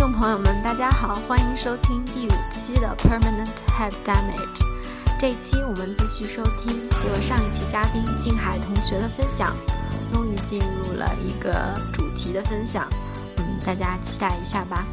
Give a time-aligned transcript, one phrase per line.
[0.00, 4.64] 众朋友们，大家好，欢迎收听第五期的 Permanent Head Damage。
[5.18, 6.74] 这一期我们继续收听
[7.06, 9.54] 由上一期嘉宾静海同学的分享，
[10.10, 12.88] 终于进入了一个主题的分享，
[13.36, 14.86] 嗯，大家期待一下吧。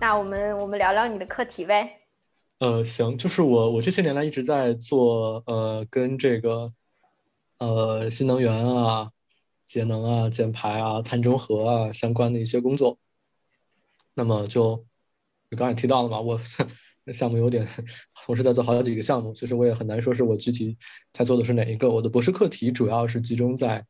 [0.00, 2.00] 那我们我们聊聊你的课题呗。
[2.58, 6.72] 呃，行，就是我我这些年来一直在做呃跟这个
[7.58, 9.10] 呃新能源啊、
[9.64, 12.98] 节能啊、减排啊、碳中和啊相关的一些工作。
[14.14, 14.84] 那么就
[15.50, 16.38] 就刚才提到了嘛，我
[17.12, 17.66] 项目有点
[18.24, 20.76] 同时在做好几个项目，其实我也很难说是我具体
[21.12, 21.90] 在做的是哪一个。
[21.90, 23.84] 我的博士课题主要是集中在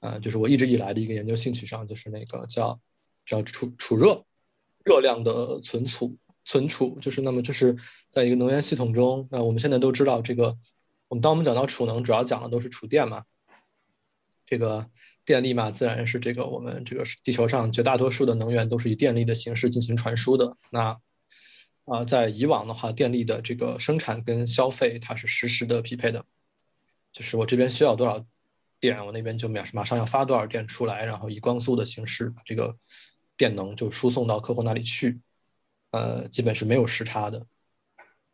[0.00, 2.78] 呃，就是我一直以来的一个研究兴趣上，就是那个叫
[3.26, 4.24] 叫储储热
[4.84, 7.74] 热量的存储存储，就是那么就是
[8.10, 10.56] 在一个能源系统中，那我们现在都知道这个，
[11.08, 13.24] 我们当我们讲到储能，主要讲的都是储电嘛，
[14.46, 14.90] 这个。
[15.26, 20.58] 电力嘛，自然是这个我们这个地球上绝大多数的能源都是以电力的形式进行传输的。
[20.68, 21.00] 那
[21.86, 26.26] 啊，在以往的话，电力的这个生产跟消费它是实时的匹配的，
[27.10, 28.22] 就是我这边需要多少
[28.78, 32.76] 电，我那边就马马上要发多少电出来，然后以光速的形式把这个
[33.38, 35.22] 电能就输送到客户那里去，
[35.92, 37.46] 呃，基本是没有时差的。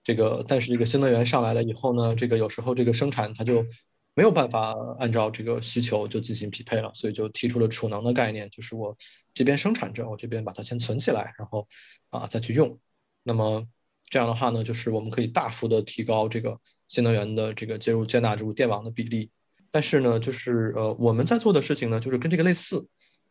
[0.03, 3.67] 这个但是这个新能源上来了以后呢，这个有时候这个生产它就。
[4.15, 8.95] 没有办法按照这个需求就进行匹配了，所以就提出了储能的概念，就是我
[9.33, 11.67] 这边生产着，我这边把它先存起来，然后
[12.11, 12.77] 啊再去用。
[13.23, 13.65] 那么
[14.11, 19.31] 这样的话呢，就是我们可以大幅的提高这个新能源的这个接入接纳入电网的比例。
[19.71, 22.89] 但是呢，就是呃我们在做的事情呢，就是跟这个类似，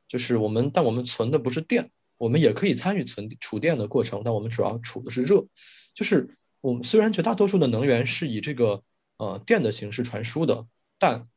[0.07, 5.45] 就是我们但我们存的不是电，我们也可以参与存储电的过程，但我们主要储的是热。
[5.93, 6.29] 就是
[6.61, 8.83] 我们虽然绝大多数的能源是以这个
[9.17, 10.67] 呃电的形式传输的。
[10.97, 11.29] 但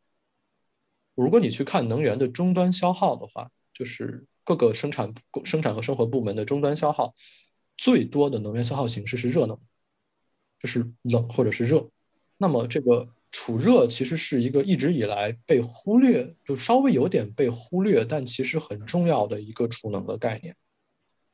[1.14, 7.14] 如果你去看能源的终端消耗的话，就是各个生产、生产和生活部门的终端消耗
[7.76, 9.56] 最多的能源消耗形式是热能，
[10.58, 11.88] 就是冷或者是热。
[12.38, 20.56] 那么这个储热其实是一个一直以来被忽略，就稍微有点被忽略，但其实很重要的一个储能的概念。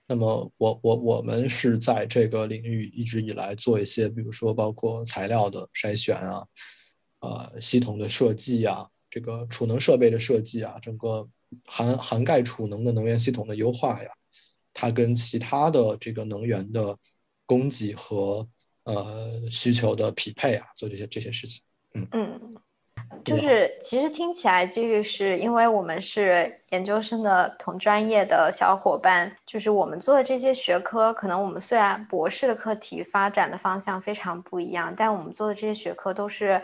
[0.09, 6.45] 那么我我我们是在这个领域一直以来做一些，比如说包括材料的筛选啊。
[7.21, 11.29] 呃，系统的设计啊，这个储能设备的设计啊，整个
[11.65, 14.09] 涵涵盖储能的能源系统的优化呀，
[14.73, 16.97] 它跟其他的这个能源的
[17.45, 18.49] 供给和
[18.85, 21.65] 呃需求的匹配啊，做这些这些事情。
[21.95, 22.41] 嗯嗯，
[23.25, 36.61] 就是其实听起来这个是因为我们是研究生的同专业的小伙伴，就是我们做的这些学科，可能我们虽然博士的课题发展的方向非常不一样，但我们做的这些学科都是。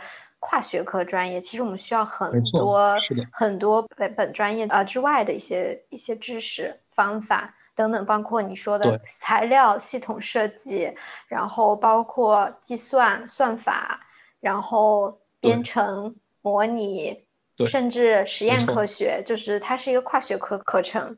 [0.47, 2.95] 跨学科专业，其实我们需要很多
[3.33, 10.95] 很多本本专业啊之外的一些一些知识、方法等等，包括你说的材料、系统设计，
[11.29, 13.99] 然后包括计算、算法，
[14.39, 17.25] 然后编程、模拟，
[17.71, 21.17] 甚至实验科学，就是它是一个跨学科课程。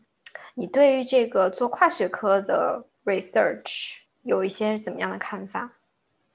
[0.55, 5.73] 你对于这个做跨学科的 research 有一些怎么样的看法？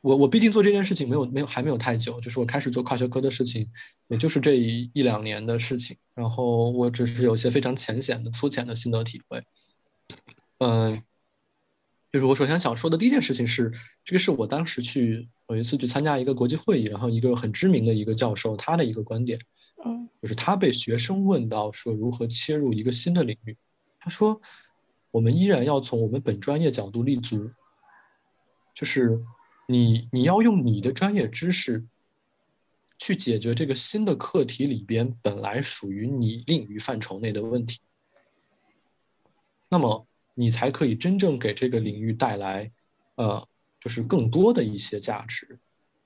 [0.01, 3.71] 我我毕竟做这件事情没有没有还没有太久，就是我开始做跨学科的事情，
[4.07, 5.95] 也就是这一一两年的事情。
[6.13, 9.41] 然后我只是有一些非常浅显的、粗浅的心得体会。
[10.57, 11.01] 嗯，
[12.11, 13.71] 就是我首先想说的第一件事情是，
[14.03, 19.39] 这个是我当时去有一次去参加一个国际会议，然后一个很知名的一个教授他的一个观点，
[19.85, 23.57] 嗯，就是他被学生问到说如何切入一个新的领域，
[23.99, 24.41] 他说
[25.11, 27.51] 我们依然要从我们本专业角度立足，
[28.73, 29.23] 就是。
[29.67, 31.85] 你你要用你的专业知识
[32.97, 37.79] 去解决这个新的课题里边本来属于你领域范畴内的问题，
[39.69, 40.05] 那么
[40.41, 42.71] 你才可以真正给这个领域带来，
[43.13, 43.47] 呃，
[43.79, 45.59] 就是更多的一些价值。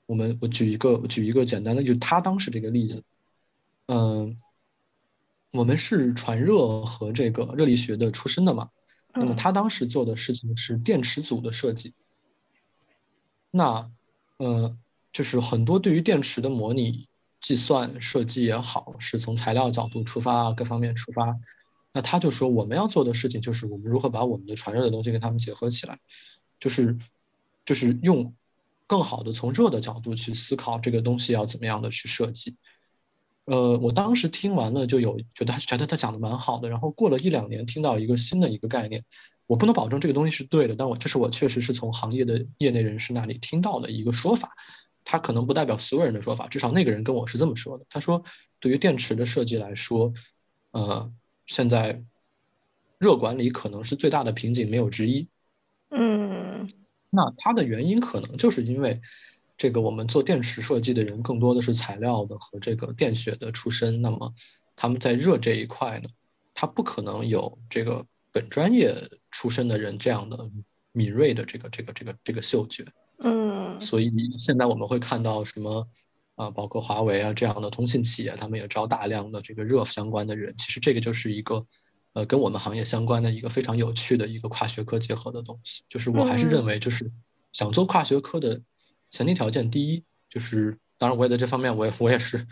[0.07, 3.01] 我们我举一个举一个简单的，就是他当时这个例子，
[3.85, 4.37] 嗯，
[5.53, 8.71] 我们是传热和这个热力学的出身的嘛，
[9.13, 11.93] 那么他当时做的事情是电池组的设计。
[13.51, 13.89] 那，
[14.35, 14.77] 呃，
[15.13, 17.07] 就是很多对于电池的模拟、
[17.39, 21.39] 计算、设计也好，是从材料角度出发，各方面出发。
[21.95, 25.97] 那他就说，我们要做的事情就是我们如何把我们的传热的东西跟他们结合起来，
[26.59, 26.97] 就是，
[27.65, 28.33] 就是用
[28.85, 32.57] 更好的从热的角度去思考这个东西要怎么样的去设计。
[33.45, 39.03] 呃，我当时听完了就有觉得觉得他讲的蛮好的，然后过了一两年，听到一个新的一个概念。
[39.47, 44.49] 我不能保证这个东西是对的，但我这是我确实是从行业的业内人士那里听到的一个说法，
[45.03, 47.85] 他可能不代表所有人的说法，至少那个人跟我是这么说的。
[47.87, 48.23] 他说，
[48.59, 50.11] 对于电池的设计来说，
[50.71, 51.13] 呃，
[51.45, 52.03] 现在
[52.99, 55.27] 热管理可能是最大的瓶颈，没有之一。
[55.91, 56.69] 嗯，
[57.09, 58.99] 那它的原因可能就是因为
[59.57, 64.33] 这个我们做电池设计的人更多的是材料的和这个电学的出身，那么
[64.75, 66.09] 他们在热这一块呢，
[66.53, 68.93] 他不可能有这个本专业
[69.31, 70.49] 出身的人这样的
[70.91, 72.83] 敏锐的这个这个这个这个嗅觉。
[73.19, 75.87] 嗯，所以现在我们会看到什么
[76.35, 80.55] 啊，包括华为啊这样的通信企业，他们也招大量的这个热相关的人。
[80.57, 81.65] 其实这个就是一个。
[82.15, 87.11] 呃，跟我们行业相关的一个非常有趣的一个跨学科结合的东西，就是我还是认为，就是
[87.51, 88.61] 想做跨学科的
[89.09, 92.47] 前提条件，第一就是，当然我也在这方面，我也我也是，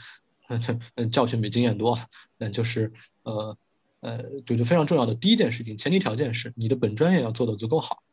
[0.95, 1.97] 嗯，教训比经验多，
[2.37, 2.91] 但就是
[3.23, 3.57] 呃
[4.01, 8.03] 呃，就就非常重要的第一件事情，前提条件是你的本专业要做的足够好，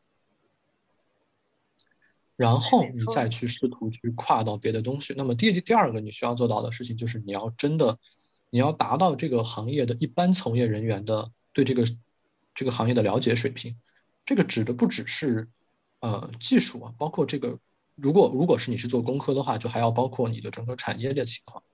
[2.40, 5.12] 然后你再去试图去跨到别的东西。
[5.14, 7.98] 那么第第二个你需要做到的事情，就是你要真的，
[8.48, 11.30] 你要达到这个行业的一般从业人员的。
[11.52, 11.84] 对这个
[12.54, 13.76] 这个行业的了解水平，
[14.24, 15.48] 这个指的不只是
[15.98, 17.58] 呃技术啊，包括这个，
[17.96, 21.64] 如果如果是你是做工科的话，就还要包括你的整个产业的情况。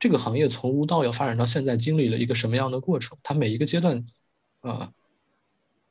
[0.00, 3.16] 这个行业从无到有发展到现在，经历了一个什么样的过程？
[3.22, 4.04] 它每一个阶段，
[4.62, 4.92] 呃，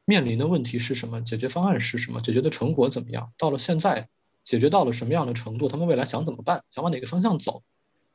[0.06, 1.20] 面临的问题是什么？
[1.22, 2.22] 解决方案是什么？
[2.22, 3.32] 解决的成果怎么样？
[3.38, 4.08] 到了现在，
[4.44, 5.68] 解决到了什么样的程度？
[5.68, 6.64] 他们未来想怎么办？
[6.72, 7.64] 想往哪个方向走？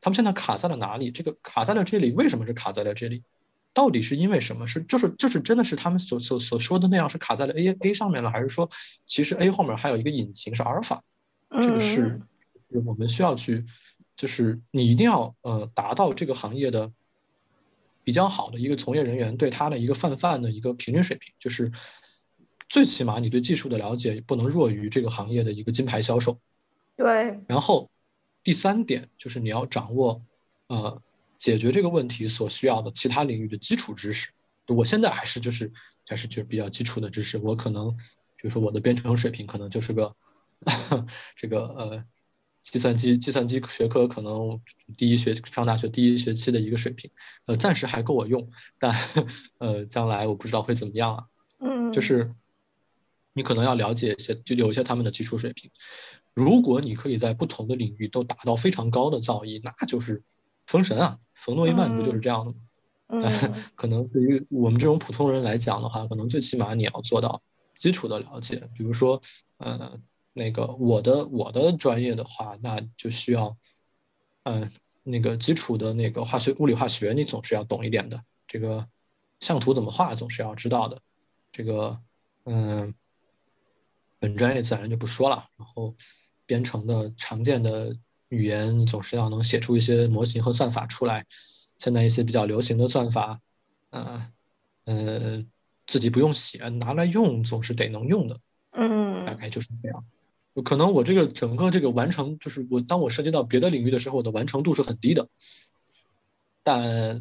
[0.01, 1.11] 他们现在卡在了哪里？
[1.11, 3.23] 这个卡在了这里，为什么是卡在了这里？
[3.75, 4.67] 到底是因为什么？
[4.67, 8.69] 是就是就是真的是他们所所所说的那样，是卡在了 A A 上面了，还是说
[9.05, 11.03] 其实 A 后面还有一个引擎是阿尔法？
[11.61, 12.21] 这个是
[12.85, 13.65] 我们需要去，
[14.17, 16.93] 就是你一定要呃达到这个行业的
[18.03, 21.71] 比较好的一个从业人员对他的一个泛泛的一个平均水平，就是
[22.69, 26.39] 最起码你对技术的了解不能弱于这个行业的一个金牌销售。
[26.97, 27.41] 对。
[27.49, 27.91] 然后
[28.43, 30.23] 第三点就是你要掌握
[30.69, 31.03] 呃。
[31.41, 34.29] 解决这个问题所需要的其他领域的基础知识，
[34.67, 35.73] 我现在还是就是
[36.07, 37.39] 还是就比较基础的知识。
[37.39, 37.91] 我可能
[38.37, 40.15] 比如说我的编程水平可能就是个
[41.35, 42.05] 这个呃
[42.71, 44.61] 计算机计算机学科可能
[44.97, 47.11] 第一学上大学第一学期的一个水平，
[47.47, 48.95] 呃暂时还够我用，但
[49.59, 51.25] 呃将来我不知道会怎么样啊。
[51.59, 52.33] 嗯，就是
[53.33, 55.69] 你可能要了解一些，就有一些他们的基础水平。
[56.33, 60.23] 如果你可以在不同的领域都达到非常高的造诣，那就是
[60.67, 61.19] 封神啊。
[61.35, 62.59] 冯诺依曼不就是这样的吗？
[63.09, 63.21] 嗯，
[63.75, 67.43] 可能对于我们这种普通人来讲的话，可能最起码你要做到
[67.77, 68.63] 基础的了解。
[68.77, 69.21] 比如说，
[69.57, 69.99] 呃，
[70.33, 73.57] 那个我的我的专业的话，那就需要，
[74.45, 74.71] 嗯，
[75.03, 78.23] 那个基础的那个化学、物理、化学，你总是要懂一点的。
[78.47, 78.89] 这个
[79.41, 80.99] 像图怎么画，总是要知道的。
[81.53, 82.01] 这个，
[82.45, 82.95] 嗯，
[84.19, 85.49] 本专业自然就不说了。
[85.57, 85.95] 然后，
[86.47, 87.97] 编程的常见的。
[88.31, 91.27] 语言你总是要能写出一些模型和算法出来，
[91.77, 93.41] 现在一些比较流行的算法，
[93.91, 94.33] 呃，
[94.85, 95.45] 呃，
[95.85, 98.39] 自己不用写，拿来用总是得能用的，
[98.71, 100.05] 嗯，大概就是这样。
[100.65, 105.29] 可能我这个整个这个完成，就是我当我涉及到别的领域的时候，我的完成度是很低的，
[106.63, 107.21] 但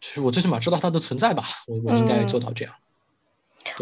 [0.00, 2.74] 其实我最起码知道它的存在吧，我我应该做到这样。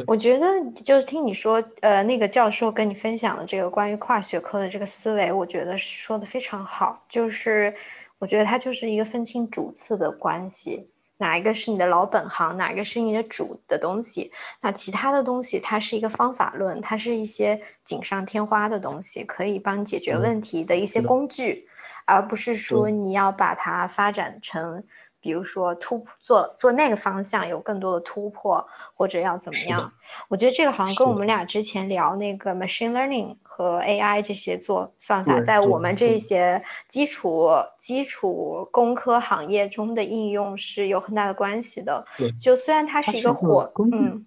[0.06, 0.46] 我觉得
[0.82, 7.04] 就是听你说，呃，那个教授跟你分享的这个关于跨学科的这个思维，我觉得说的非常好。
[7.06, 7.75] 就是
[8.18, 21.68] 我觉得它就是一个分清主次的关系，哪一个是你的老本行，哪一个是你的主的东西，那其他的东西它是一个方法论，它是一些锦上添花的东西，可以帮你解决问题的一些工具，
[22.04, 24.83] 而不是说你要把它发展成。
[25.25, 28.62] 比如说突做做那个方向有更多的突破，
[28.95, 29.90] 或者要怎么样？
[30.28, 42.04] 我觉得这个好像跟我们俩之前聊那个 machine learning 和 AI 这些做算法，在我们这些基础基础工科行业中的应用是有很大的关系的。
[42.38, 44.26] 就虽然它是一个火，嗯，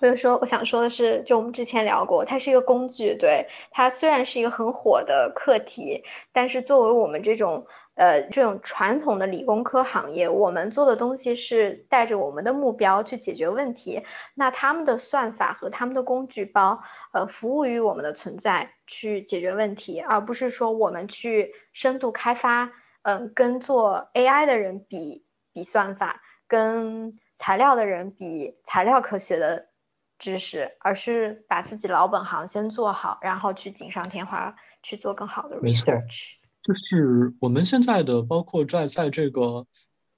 [0.00, 7.64] 或者说我想说的是，就我们之前聊过，它是一个工具，对它虽然是一个很火的课题，但是作为我们这种。
[7.94, 14.02] 呃，这种传统的理工科行业，我们做的东西是带着我们的目标去解决问题。
[14.34, 16.80] 那他们的算法和他们的工具包，
[17.12, 22.70] 呃，服务于我们的存在去解决问题，而不是说我们去深度开发。
[23.02, 29.68] 嗯，跟做 AI 的人比比算法，跟材料的人比材料科学的
[30.18, 36.36] 知识，而是把自己老本行先做好，然后去锦上添花，去做更好的 research。
[36.64, 39.66] 就是我们现在的，包括在在这个，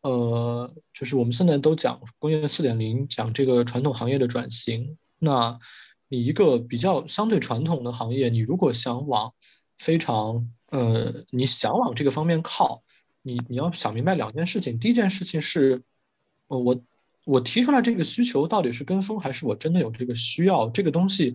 [0.02, 4.96] 呃，就是我们现在都讲工业四点零，讲这个传统行业的转型。
[5.18, 5.58] 那
[6.08, 9.34] 你一个比较相对传统的行业，你如果想往
[9.76, 12.84] 非常呃，你想往这个方面靠，
[13.22, 14.78] 你你要想明白两件事情。
[14.78, 15.82] 第一件事情是，
[16.46, 16.80] 呃，我
[17.24, 20.70] 我提出来这个需求到底是跟风，还是我真的有这个需要？
[20.70, 21.34] 这个东西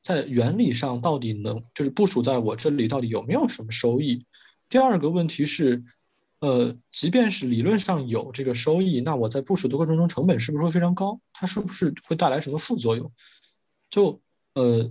[0.00, 4.24] 在原理上到底能就是部署在我这里到底有没有什么收益？
[4.72, 5.84] 第二个问题是，
[6.38, 11.20] 呃，即便是理论上有这个收益，那我在部署的过程中成本是不是会非常高？
[11.34, 13.12] 它是不是会带来什么副作用？
[13.90, 14.22] 就
[14.54, 14.90] 呃，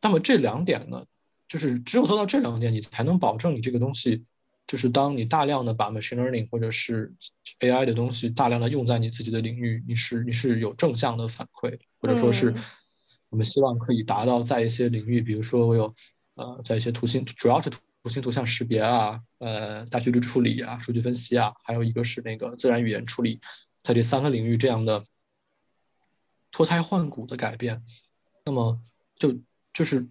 [0.00, 1.04] 那么这两点呢？
[1.48, 4.22] 就是只有做到这两点，你才能保证你这个东西，
[4.64, 7.12] 就是当你大量的把 machine learning 或者是
[7.58, 12.54] AI 的东西大量的用在你自己的领域，你是你是有正向的反馈，或者说是
[13.30, 15.92] 我们希望可以达到在一些领域，比如说我有
[16.36, 17.68] 呃在一些图形，主要是
[18.06, 23.40] 图形图像识别啊，呃大数据处理啊，数据分析啊，还有一个是那个自然语言处理，
[23.82, 25.04] 在这三个领域这样的
[26.52, 27.82] 脱胎换骨的改变，
[28.44, 28.80] 那么
[29.16, 29.36] 就
[29.72, 30.08] 就是。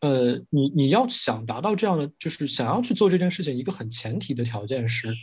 [0.00, 5.14] 呃，你你要想达到这样的，就是想要去做这件事情，一个很前提的条件是，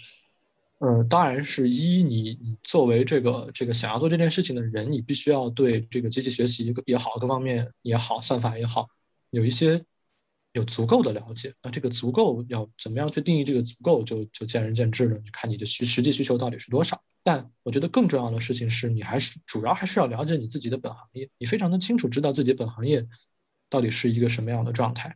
[0.77, 8.87] 呃，当然是一你你作为这个这个想要做这件事情的人，你必须要对这个机器学习也好，各方面也好，算法也好，
[9.31, 9.83] 有一些
[10.53, 11.53] 有足够的了解。
[11.61, 17.01] 那这个足够要怎么样去定义这个足够，就就见仁见智了，就看你的需实际需求到底是多少。
[17.23, 23.07] 但我觉得更重要的事情是你还是主要还是要了解你自己的本行业，你非常的清楚知道自己本行业。
[23.71, 25.15] 到底是一个什么样的状态？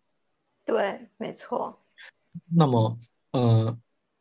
[0.63, 1.83] 对，没错。
[2.55, 2.99] 那么，
[3.31, 3.75] 呃，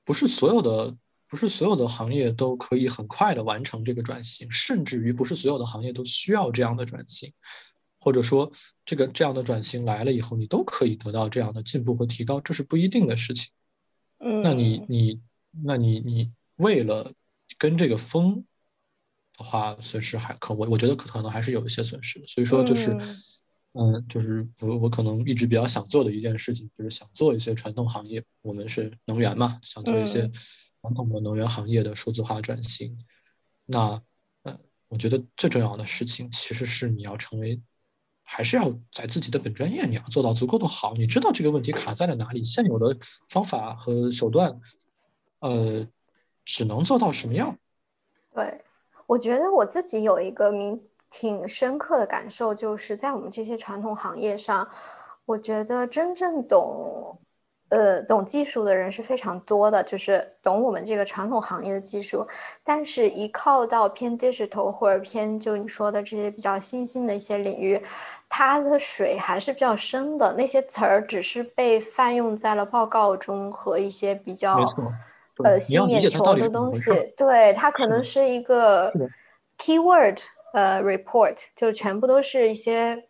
[0.07, 0.97] 不是所有的，
[1.29, 7.31] 不是所有的行业都可以很快的完成这个转型，甚至于不是所有的行业都需要这样的转型，
[8.03, 8.51] 或者说，
[8.85, 13.51] 这个这样的转型来了以后，你都可以得到这样的进步和提高，这是不一定的事情。
[14.19, 15.21] 嗯，那你你，
[15.65, 17.13] 那你你为了
[17.57, 18.45] 跟这个风
[19.39, 22.99] 的话，损失还可我我觉得可能还是有一些损失，所以说就是。
[23.75, 28.23] 嗯，就是我我可能一直比较想做的一件事情，就是想做一些传统行业。
[28.43, 30.31] 我们是能源嘛，想做一些
[30.83, 32.99] 传统的能源行业的数字化转型。
[33.65, 34.03] 那，
[34.43, 37.59] 呃，我觉得最重要的事情其实是你要成为，
[38.33, 40.95] 还是要在自己的本专业你要做到足够的好。
[40.95, 42.97] 你知道这个问题卡在了哪里，现有的
[43.29, 44.61] 方法和手段，
[45.41, 45.87] 呃，
[46.45, 47.57] 只能做到什么样？
[48.35, 48.65] 对，
[49.07, 50.81] 我觉得我自己有一个明。
[51.15, 54.67] 挺深刻的感受，就是在我们这些传统行业上，
[55.27, 57.21] 我觉得真正懂，
[57.69, 62.27] 呃，懂技术的人是非常多的，就是懂我们这个传统行业的技术。
[62.65, 67.79] 但是，一靠到偏 digital 或者偏就你说的这些比较新兴的一些领域，
[68.35, 70.33] 它的水还是比较深的。
[70.39, 74.57] 那些词儿只是被泛用在了报告中和一些比较
[75.45, 76.91] 呃吸引眼球的东西。
[77.15, 78.91] 对，它可能是一个
[79.59, 80.19] keyword。
[80.55, 83.05] 呃，report 就全部都是一些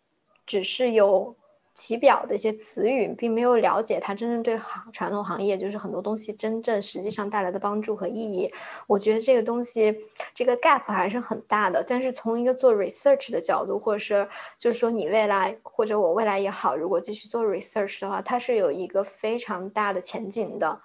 [0.45, 1.35] 只是有
[1.75, 8.51] 其表的一些词语，并没有了解它真正对行传统行业就是很多东西真正实际上带来的帮助和意义。
[8.85, 9.95] 我觉得这个东西
[10.35, 11.83] 这个 gap 还是很大的。
[11.87, 14.27] 但是从一个做 research 的角度，或者是
[14.57, 20.81] 就是说你未来或者我未来也好，如果继续做 research 的话，它是有一个非常大的前景的。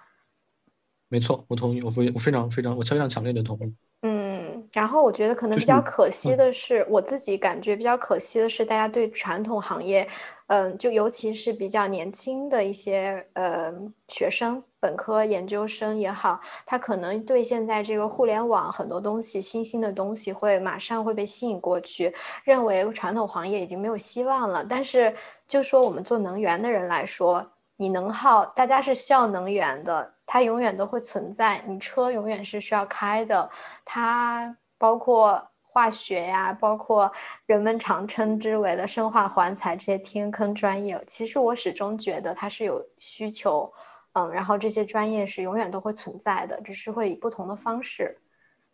[1.07, 3.73] 没错，我同意，我非我非常非常我非常强烈的同意。
[4.01, 10.07] 嗯，然后我觉得可能比较可惜的是，我自己感觉比较可惜的是，大家对传统行业，
[10.49, 13.71] 嗯，就尤其是比较年轻的一些呃
[14.07, 22.11] 学生，本科、研究生也好，他可能对现在这个互联网很多东西、新兴的东西会马上会被吸引过去，
[22.43, 24.63] 认为传统行业已经没有希望了。
[24.63, 25.13] 但是，
[25.47, 27.45] 就说我们做能源的人来说，
[27.77, 30.13] 你能耗，大家是需要能源的。
[30.25, 33.49] 它永远都会存在，你车永远是需要开的。
[33.85, 35.48] 它包括
[35.79, 37.09] 化学呀，包括
[37.45, 43.71] 人们常称之为的生化环材这些天坑专业，其实我始终觉得它是有需求，
[44.11, 48.17] 嗯，然后这些专业是永远都会存在的，只是会以不同的方式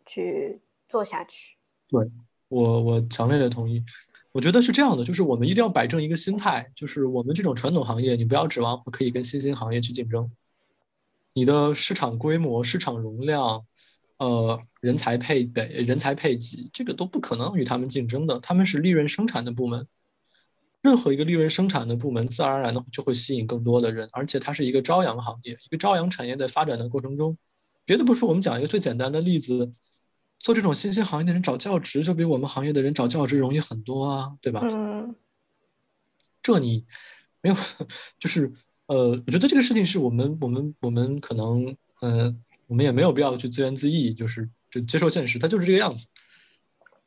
[0.04, 1.56] 去做下去。
[1.86, 2.10] 对
[2.48, 3.84] 我，我强烈的同意。
[4.32, 10.28] 我觉得是这样的，就是我们一定要摆正一个心态，就是我们这种传统行业，你不要指望可以跟新兴行业去竞争。
[11.34, 13.64] 你的市场规模、市场容量，
[14.18, 18.40] 呃，人才配备、人才配给，这个都不可能与他们竞争的。
[18.40, 19.86] 他们是利润生产的部门，
[20.80, 27.36] 任何一个利润生产的部门，自然而然的就会吸引更多的人，而且它是一个朝阳行业，一个朝阳产业在发展的过程中，
[27.84, 29.72] 别的不说，我们讲一个最简单的例子，
[30.38, 34.60] 做这种新兴行业的人找教职，就比我们行业的人找教职容易很多啊，对吧？
[34.64, 35.14] 嗯，
[36.40, 36.86] 这你
[37.42, 37.56] 没有，
[38.18, 38.52] 就是。
[38.88, 46.06] 呃，我觉得这个事情是我们，我们，我们可能，嗯，我们也没有必要去自怨自艾，就是就接受现实，它就是这个样子。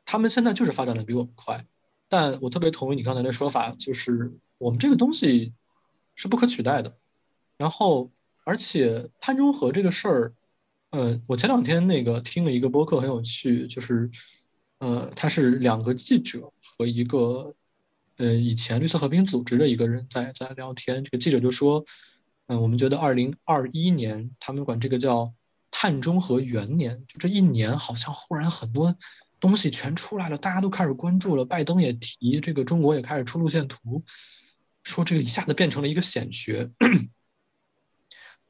[0.04, 1.64] 他们现在就是发展的比我们快，
[2.08, 5.52] 但我特别同意你刚才的说法，就是我们这个东西
[6.14, 6.96] 是不可取代的。
[7.58, 8.10] 然后
[8.44, 10.34] 而且碳中和这个事儿，
[10.90, 14.10] 呃，我前两天那个听了一个播客很有趣，就是
[14.78, 17.54] 呃，他是两个记者和一个
[18.16, 21.84] 呃以前绿色和平组织的一个人在在聊天，这个记者就说，
[22.46, 25.32] 嗯，我们觉得二零二一年他们管这个叫
[25.70, 28.94] 碳中和元年，就这一年好像忽然很多。
[29.40, 31.42] 东西全出来了，大家都开始关注了。
[31.46, 34.04] 拜登也提这个，中国也开始出路线图，
[34.82, 36.70] 说这个一下子变成了一个显学。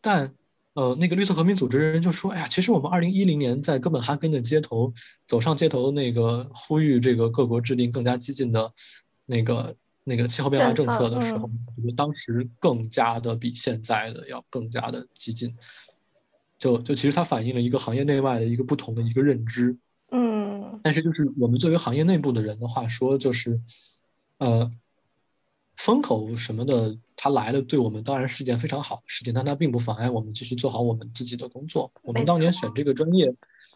[0.01, 0.35] 但，
[0.73, 4.93] 呃，那个绿色和平组织人就说：“哎呀，其实我们二零一零年在哥本哈根的街头
[5.25, 8.73] 走上街头，那个呼吁这个各国制定更加激进的
[9.27, 15.57] 那个那个气候变化政策的时候，我觉得当时更加的比现在的要更加的激进。
[16.61, 19.77] 就就其实它反映了一个行业内外的一个不同的一个认知。”
[20.13, 23.61] 嗯，但是就是我们作为行业内部的人的话说，就是，
[24.39, 24.69] 呃，
[25.77, 31.93] 风口什么的，它来了，对我们当然是件非常好的事情，但它并不妨碍我们继续做好我们自己的工作。
[32.03, 33.33] 我们当年选这个专业，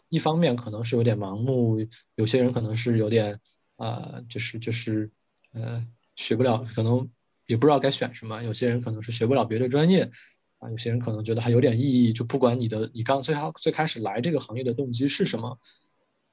[0.09, 1.77] 一方面可能是有点盲目，
[2.15, 3.39] 有些人可能是有点，
[3.77, 5.09] 呃，就是就是，
[5.53, 7.09] 呃，学不了，可能
[7.47, 8.43] 也不知道该选什么。
[8.43, 10.11] 有些人可能是学不了别的专业，
[10.59, 12.13] 啊，有些人可能觉得还有点意义。
[12.13, 15.57] 就不管你的，你刚最好最开始来这个行业的动机是什么。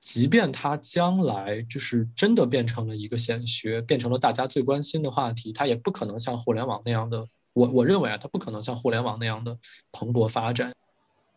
[0.00, 7.24] 即便它将来就是真的变成了一个显学，变成了大家最关心的话题，它也不可能像互联网那样的。
[7.52, 9.56] 我我认为啊，它不可能像互联网那样的
[9.92, 10.72] 蓬勃发展。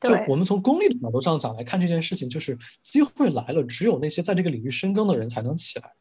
[0.01, 5.93] 就我们从功利的角度上讲来看这件事情，就是机会来了，只有那些在这个领域深耕的人才能起来。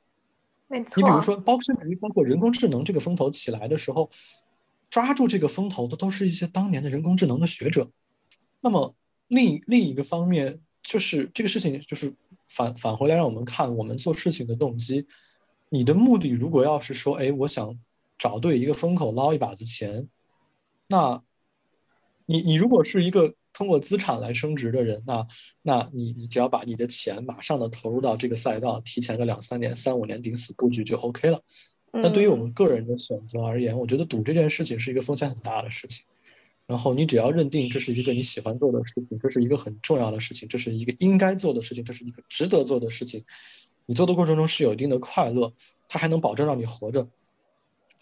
[0.68, 1.02] 没错。
[1.02, 4.10] 你比如说，包括甚至于包括人工智能这个风头起来的时候，
[4.94, 7.90] 抓住这个风头的都是一些当年的人工智能的学者。
[8.60, 8.94] 那么
[9.26, 12.14] 另另一个方面，就是这个事情就是。
[12.46, 15.06] 返返回来，让我们看我们做事情的动机。
[15.70, 17.76] 你的目的如果要是说，哎，我想
[18.16, 20.08] 找对一个风口捞一把子钱，
[20.86, 21.20] 那，
[22.26, 25.26] 你你如果是一个通过资产来升值的人，那
[25.62, 31.40] 那你你只要把你的钱马上的投入到这个赛道，提前个两三年、三五年顶死布局就 OK 了。
[32.02, 36.04] 但对于我们个人的选择而言，我觉得赌这件事情是一个风险很大的事情。
[36.67, 43.23] 然后你只要认定这是一个你喜欢做的事情，这是一个很重要的事情，这是一个应该做的事情，这是一个值得做的事情。
[43.87, 45.52] 你做的过程中是有一定的快乐，
[45.89, 47.07] 它还能保证让你活着，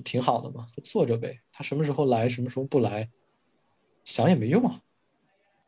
[0.04, 0.68] 挺好的嘛？
[0.76, 1.40] 就做着呗。
[1.52, 3.10] 他什么时候来，什么时候不来，
[4.04, 4.80] 想也没用啊。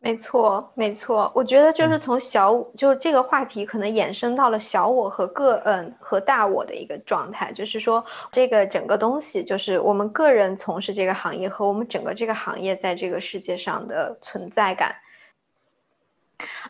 [0.05, 14.95] 没错，没错，我觉得就是从小，就这个话题可能衍生到了小我和个嗯和大我的一个状态，就是说这个整个东西，就是我们个人从事这个行业和我们整个这个行业在这个世界上的存在感。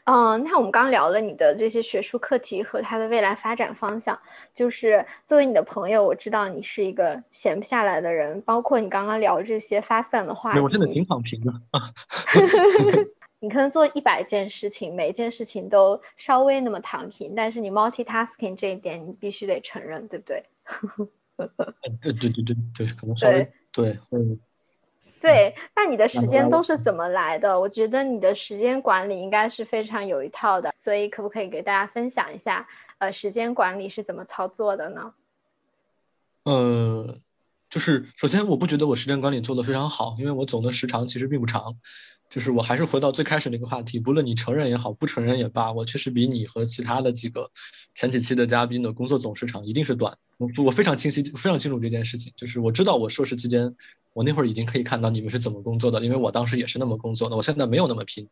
[0.05, 4.17] 嗯，那我们刚聊了你的这些学术课题和它的未来发展方向，
[4.55, 11.53] 就是作为你的朋友，我知道你是一个闲不下来的人，包括你刚刚聊这些发散的话题，我真的挺躺平的。
[13.45, 20.43] 你可能做一百件事情，每一件事情都稍微那么躺平，但是你 multitasking 这一点你必须得承认，对不对？
[22.01, 24.19] 对对对对对，可能稍微对会。
[25.21, 27.61] 对，那你的时间都是怎么来的？
[27.61, 35.13] 我觉得你的时间管理应该是非常有一套的，所以可不可以给大家分享一下，呃，时间管理是怎么操作的呢？
[36.45, 37.19] 呃，
[37.69, 41.77] 就是首先我不觉得我时间管理做得非常好，因为我总的时长其实并不长。
[42.35, 47.49] 就是我还是回到最开始那个话题，不论你承认也好，不承认也罢，我确实比你和其他的几个
[47.95, 50.13] 前几期的嘉宾的工作总时长一定是短。
[50.39, 52.33] 我我非常清晰，非常清楚这件事情。
[52.37, 53.73] 就是我知道我硕士期间，
[54.15, 57.37] 我那会儿已经可以看到你们是怎么工作的，因为我当时也是那么工作的。
[57.37, 58.27] 我现在没有那么拼，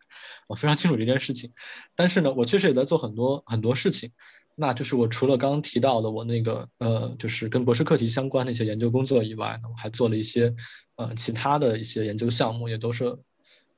[0.49, 1.53] 我非常清楚这件事情。
[1.95, 4.11] 但是呢，我确实也在做很多很多事情。
[4.57, 10.53] 那就是我除了刚刚提到的我那个呃，就是跟博士课题相关的一些研究工作以外呢，我还做了一些
[10.97, 13.17] 呃其他的一些研究项目，也都是。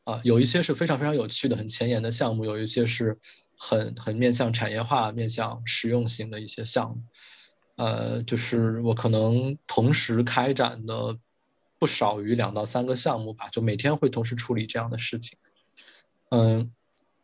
[0.04, 3.18] 啊，有一些是非常非常有趣的、很前沿的项目，有一些是
[3.56, 7.02] 很很面向产业化、面向实用型的一些项目。
[7.76, 11.16] 呃，就是我可能同时开展的
[11.78, 15.38] 不少于两到三个项目吧，就每天会同时处理这样的事情。
[16.28, 16.70] 嗯，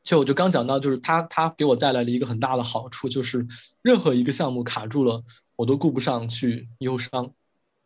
[0.03, 3.47] 就我就刚讲到，就是它它给我带来了一个很大的好处，就是
[3.83, 5.23] 任何一个项目卡住了，
[5.57, 7.35] 我都顾不上去忧伤，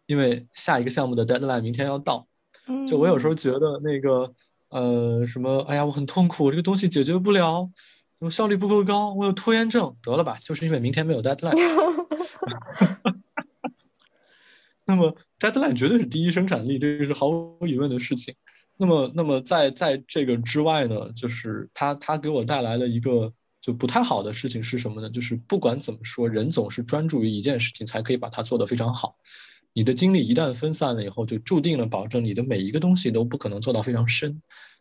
[0.07, 2.28] 因为下一个项目的 deadline 明天要到。
[2.87, 4.33] 就我有时候觉得那个。
[4.74, 5.60] 呃，什么？
[5.68, 7.70] 哎呀，我很痛苦，这个东西解决不了，
[8.18, 11.54] 我效率不够高，我有拖延症，得了吧，就是因为明天没有 deadline。
[14.84, 18.34] 那么 deadline 绝对是第一生产力，这个是毫无疑问的事情。
[18.76, 25.08] 那么，那么在在这个之外呢，就是它它给我带来了一个就不太好的事情是什么呢？
[25.08, 29.14] 就是不管怎么说，人总是专注于一件事情才可以把它做得非常好。
[29.74, 34.40] 你的精力一旦分散了以后，就注定了保证你的每一个东西都不可能做到非常深。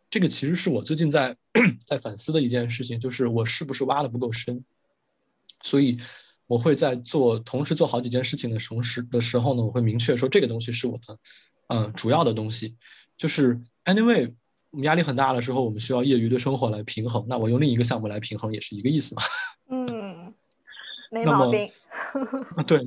[0.09, 1.35] 这个其实是我最近在
[1.83, 4.63] 在反思的一件事情，就是我是不是挖的不够深。
[5.63, 5.97] 所以
[6.45, 11.17] 我会在做同时做好几件事情的同时的时候呢，我会明确说这个东西是我的
[11.67, 12.75] 嗯主要的东西。
[13.17, 14.31] 就是 anyway，
[14.71, 17.25] 我们压力很大的时候，我们需要业余的生活来平衡。
[17.27, 19.21] 那我用另一个项目来平衡，也是一个意思嘛。
[19.71, 19.87] 嗯，
[21.13, 21.69] 没毛病。
[22.65, 22.79] 对，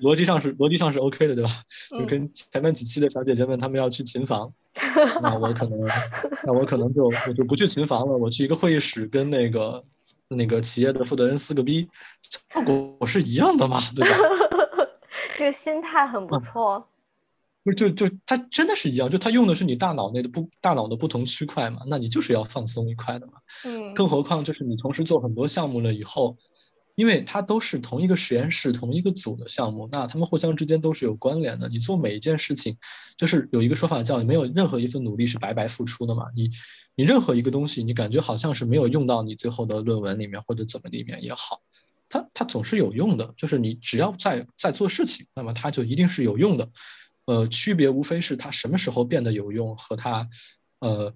[0.00, 1.50] 逻辑上是逻辑上是 OK 的，对吧？
[1.90, 4.52] 就跟前面几期的小姐姐们，她们要去琴房，
[5.20, 5.80] 那我可能，
[6.44, 9.84] 那我可能就我就不去琴房了，我去一个会议室，跟那个
[10.28, 11.88] 那个企业的负责人撕个逼，
[12.52, 14.16] 效果是一样的嘛，对吧？
[15.36, 16.86] 这个心态很不错。
[17.64, 23.32] 不就就它真的是一样，就它用的是你大脑内的不大脑的不同区块嘛，那你就是要放松一块的嘛。
[23.64, 23.92] 嗯。
[23.94, 26.36] 更何况就是你同时做很多项目了以后。
[26.94, 31.68] 因为它都是同一个实验室、同一个组的项目，那他们互相之间都是有关联的。
[31.68, 32.76] 你做每一件事情，
[33.16, 36.26] 就是有一个说法叫你“没有任何一份努力是白白付出的”嘛。
[36.34, 36.48] 你，
[36.94, 41.60] 你任何一个东西，你感觉好像是没有用到你最后的论文里面或者怎么里面也好，
[42.08, 43.34] 它它总是有用的。
[43.36, 46.68] 就是你只要在在做事情，那么它就一定是有用的。
[47.26, 50.28] 呃，区别无非是它什么时候变得有用和它，
[50.78, 51.12] 呃。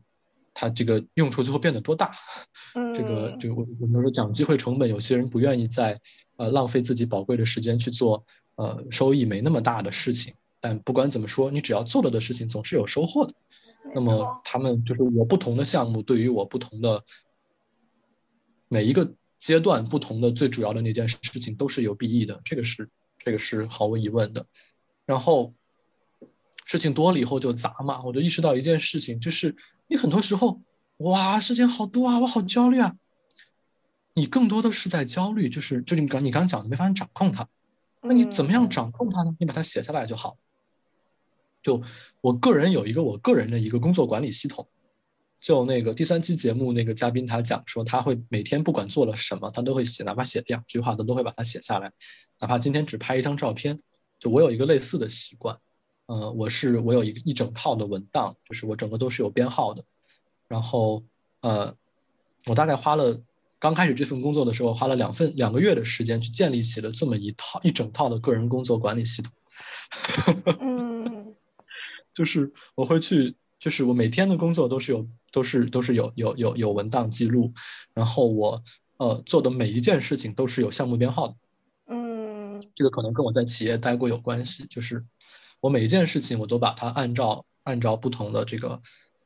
[0.61, 2.13] 它这个用处最后变得多大？
[2.93, 5.97] 这个就我我们说讲机会成本，有些人不愿意在
[6.37, 8.25] 呃浪费自己宝贵的时间去做
[8.57, 10.35] 呃收益没那么大的事情。
[10.59, 13.33] 但不管怎么说，你只要做了的事情总是有收获的。
[13.95, 17.05] 那么他们就是我不同的项目，对于我不同的
[18.69, 24.45] 每一个阶段不同的最主要的那件事情都是有裨益的，这个是这个是毫无疑问的。
[25.07, 25.55] 然后。
[26.69, 29.57] 事情多了以后就杂嘛，我就意识到一件事情，就是
[29.89, 30.61] 你很多时候，
[30.99, 32.95] 哇，事情好多啊，我好焦虑啊。
[34.15, 37.49] 你更多的是在焦虑，就是就你刚你刚讲的没法掌控它，
[38.03, 39.35] 那你怎么样掌控它呢？
[39.41, 40.37] 你把它写下来就好。
[41.63, 41.83] 就
[42.21, 44.69] 我个人有一个我个人的一个工作管理系统，
[45.41, 51.91] 就那个第三期节目那个嘉宾他讲说，他会每天不管做了什么，他都会写，哪怕写两句话，他都会把它写下来，
[52.41, 53.81] 哪怕今天只拍一张照片。
[54.19, 55.57] 就我有一个类似的习惯。
[56.09, 59.85] 呃，我是我有一一整套的文档，就是我整个都是有编号的。
[60.49, 61.05] 然后，
[61.43, 61.75] 呃，
[62.47, 63.21] 我大概花了
[63.59, 69.31] 刚开始这份工作的时候，花了两份两个月的时间去建立起了这么一套一整套的个人工作管理系统。
[70.61, 71.35] 嗯，
[72.15, 77.53] 就是我会去，就是我每天的工作都是有都是都是有有有有文档记录，
[77.93, 78.63] 然后我
[78.97, 81.35] 呃做的每一件事情都是有项目编号的。
[81.89, 85.05] 嗯，这个可能跟我在企业待过有关系，就是。
[85.61, 88.81] 我每一件事情，我都把它按照按照不同的这个，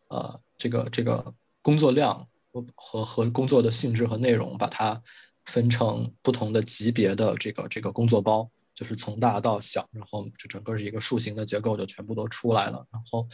[0.09, 2.27] 呃，这个这个工作量
[2.75, 5.01] 和和工作的性质和内容，把它
[5.45, 12.87] 分成不同的级别的这个这个工作包，就是从大到小，然后就整个是一个树形的结构，就全部都出来了。
[12.91, 13.29] 然后，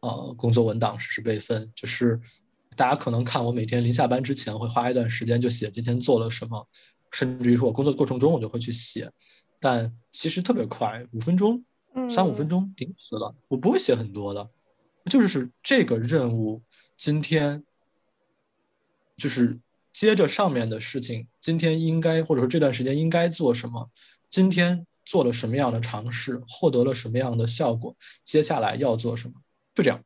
[0.00, 2.20] 呃，工作文档实时备份，就是
[2.76, 6.68] 大家可能看我每天临下班之前会花一段时间就写今天做了什么，
[7.12, 9.10] 甚至于说我工作过程中我就会去写，
[9.58, 11.64] 但其实特别快，五分钟。
[12.10, 14.50] 三五分钟顶死了，我不会写很多的，
[15.06, 16.62] 就是这个任务
[16.96, 17.64] 今天
[19.16, 19.58] 就是
[19.92, 23.90] 接着上面的事情，今天应该或者说这段时间应该做什么，
[24.28, 29.34] 今天做了什么样的尝试，获得了什么样的效果，接下来要做什么，
[29.74, 30.02] 就这样，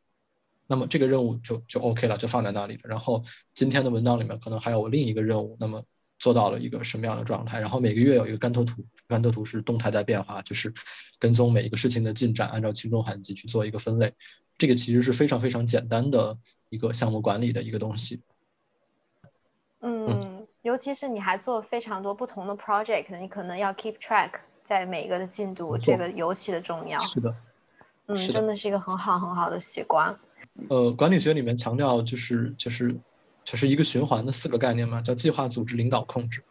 [0.67, 2.83] 那么这个任务就就 OK 了，就放在那里了。
[2.85, 3.23] 然后
[3.55, 5.83] 今天的文档里面可能还有另一个任务，那么。
[6.19, 7.61] 做到了一个什么样的状态？
[7.61, 10.73] 然后每个月有一个甘特图，甘特图是动态在变化，就是
[11.19, 14.13] 跟踪每一个事情的进展，按照轻重缓急去做一个分类。
[14.57, 16.37] 这个其实是非常非常简单的
[16.71, 18.21] 一个项目管理的一个东西。
[19.81, 24.33] 嗯，尤其是你还做非常多不同的 project，你可能要 keep track
[24.65, 26.99] 在每一个的进度，这个尤其的重要。
[26.99, 27.33] 是的，
[28.07, 30.19] 嗯，真的是一个很好很好的习惯。
[30.69, 32.99] 呃，管理学里面强调就是就是。
[33.51, 36.45] 就是一个循环的四个概念嘛，叫计划、组织、领导、控制。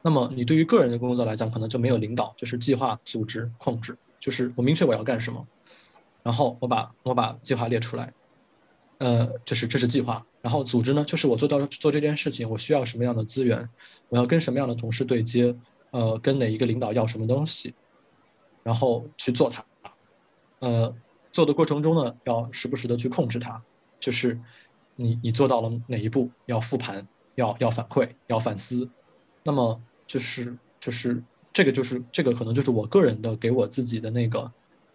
[0.00, 3.98] 那么你对于个人的工作来讲，可能就没有领导，就是计划、组织、控制。
[4.18, 5.46] 就是我明确我要干什么，
[6.22, 8.14] 然后我把我把计划列出来，
[9.00, 10.24] 呃，就是这是计划。
[10.40, 13.68] 然后组织呢，就是我做到做这件事情，我需要什么样的资源，
[14.08, 15.54] 我要跟什么样的同事对接，
[15.90, 17.74] 呃，跟哪一个领导要什么东西，
[18.62, 19.62] 然后去做它。
[20.60, 20.96] 呃，
[21.32, 23.62] 做的过程中呢，要时不时的去控制它，
[24.00, 24.40] 就是。
[24.96, 26.30] 你你做到了哪一步？
[26.46, 28.88] 要复盘，要要反馈，要反思。
[29.44, 34.52] 那么就是就是这个就是这个可能就是我个人的给我自己的那个，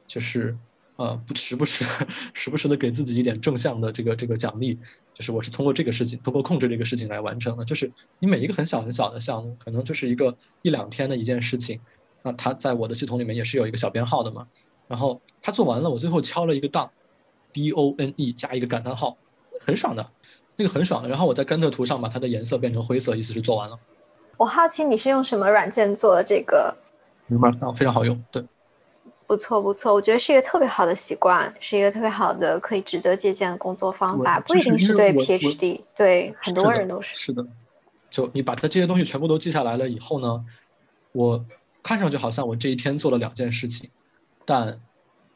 [0.08, 0.58] 就是
[0.96, 1.86] 呃不时不时
[2.34, 4.78] 时不时的给自己一点正向的这个这个奖励。
[5.14, 7.66] 就是我是通过这个事情，通过控制这个事情来完成的。
[7.66, 11.80] 就是你每一个很小很小的项目，可能就是一个一两天的一件事情，
[12.24, 14.48] 那它在我的系统里面也是有一个小编号的嘛。
[14.88, 16.90] 然后他做完了，我最后敲了一个 done，
[18.36, 19.18] 加一个感叹号，
[19.60, 20.10] 很爽的，
[20.56, 21.10] 那个很爽的。
[21.10, 23.78] 然后我在甘特图上把它的颜色变成灰色，意思是做完了。
[24.38, 26.76] 我好奇你是用什么软件做的这个？
[27.28, 28.44] 明白非常好用，对。
[29.28, 37.16] 不错不错，我觉得是一个特别好的习惯，是一个特别好的可以值得借鉴的工作方法，不一定是对 PhD，对很多人都是。
[37.16, 37.46] 是的，
[38.10, 40.44] 就你把它这些东西全部都记下来了以后呢，
[41.12, 41.46] 我
[41.84, 43.92] 看上去好像我这一天做了两件事情，
[44.46, 44.80] 但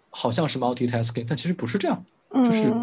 [0.09, 2.03] 好像是 multitasking，但其实不是这样，
[2.43, 2.73] 就是，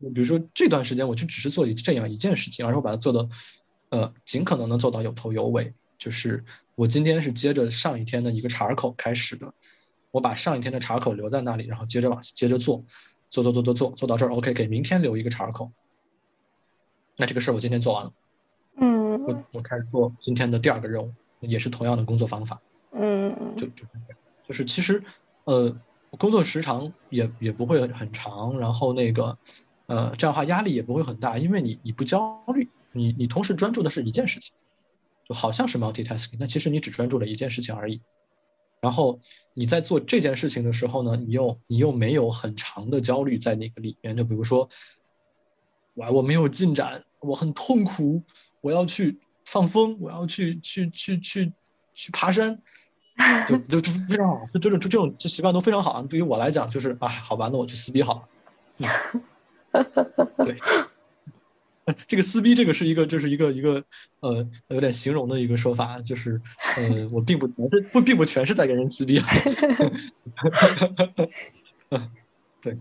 [0.00, 3.28] 比如说这段时间我就只是做这样一件事情，而且我把它做的，
[3.90, 9.52] 呃，尽可能能做到有头有尾，就是我今天是接着上一天的一个茬口开始的。
[10.12, 12.82] 我把上一天的茬口留在那里，然后接着往接着做，
[13.28, 15.70] 做做做做做做到这儿，OK，给明天留一个茬口。
[17.18, 18.12] 那这个事儿我今天做完了，
[18.78, 22.60] 嗯，我我开始做今天的第二个任务，也是同样的工作方法，
[22.92, 23.84] 嗯，就就
[24.46, 25.02] 就是其实
[25.44, 25.74] 呃
[26.18, 29.36] 工作时长也也不会很长，然后那个
[29.86, 34.54] 呃这样的话压力也不会很大，因为你你不焦虑，你你同时专注的是一件事情，
[35.24, 38.00] 就好像是 multitasking，但其实你只专注了一件事情而已。
[38.80, 39.18] 然后
[39.54, 44.14] 你在做这件事情的时候呢，你又你又没有很长的焦虑在那个里面。
[44.16, 44.68] 就比如说，
[45.94, 48.22] 我我没有进展，我很痛苦，
[48.60, 51.52] 我要去放风，我要去去去去
[51.94, 52.62] 去爬山，
[53.48, 56.00] 就就就非常好，就就是这种这习惯都非常好。
[56.02, 58.28] 对于我来讲，就是啊，好吧，那我去撕逼好了。
[60.44, 60.56] 对。
[62.08, 63.80] 这个撕逼，这个是一个，就是一个一个，
[64.18, 66.32] 呃，有点形容的一个说法，就是，
[66.76, 69.20] 呃，我并不全是不，并不全是在跟人撕逼。
[72.60, 72.76] 对，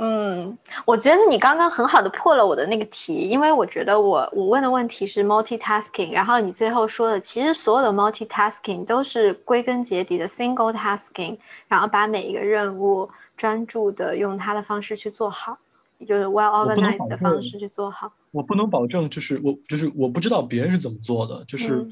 [0.00, 15.56] 嗯，我觉得你刚刚很好的破了我的那个题，因为我觉得我我问的问题是 multitasking，然后你最后说的，其实所有的 multitasking 都是归根结底的 single tasking，然后把每一个任务专注的用它的方式去做好。
[16.06, 18.12] 就是 well organized 的方式去做好。
[18.30, 21.44] 我不能保证，就是我就是我不知道别人是怎么做的。
[21.44, 21.88] 就是，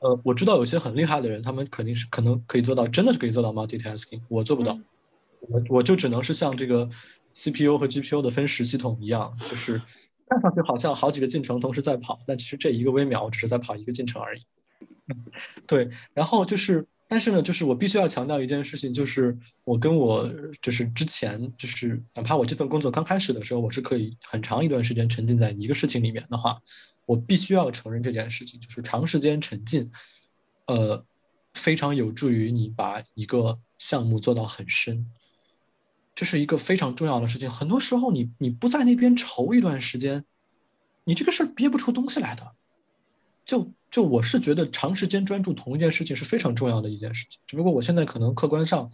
[0.00, 4.20] 呃，我知道有些很厉害的人，他们肯定是可能可以做到，真的是可以做到 multitasking。
[4.28, 4.78] 我做不到，
[5.40, 6.88] 我我就只能是像这个
[7.34, 9.80] CPU 和 GPU 的分时系统一样，就是
[10.28, 14.42] 看上去好像好几个进程同时在跑，但其实这一个微秒只是在跑一个进程而已。
[15.66, 16.86] 对，然后就是。
[17.10, 26.60] 但是呢，就是我必须要强调一件事情，就是我跟我就是之前就是哪怕我这份工作刚开始的时候，我是可以很长一段时间沉浸在一个事情里面的话，
[27.06, 29.90] 我必须要承认这件事情，就是长时间沉浸，
[30.66, 31.02] 呃，
[31.54, 35.10] 非常有助于你把一个项目做到很深，
[36.14, 37.48] 这是一个非常重要的事情。
[37.48, 40.26] 很多时候你你不在那边愁一段时间，
[41.04, 42.52] 你这个事儿憋不出东西来的，
[43.46, 43.72] 就。
[43.90, 48.90] 就我是觉得长时间专注同一件事情是非常重要的一件事情，只不过我现在可能客观上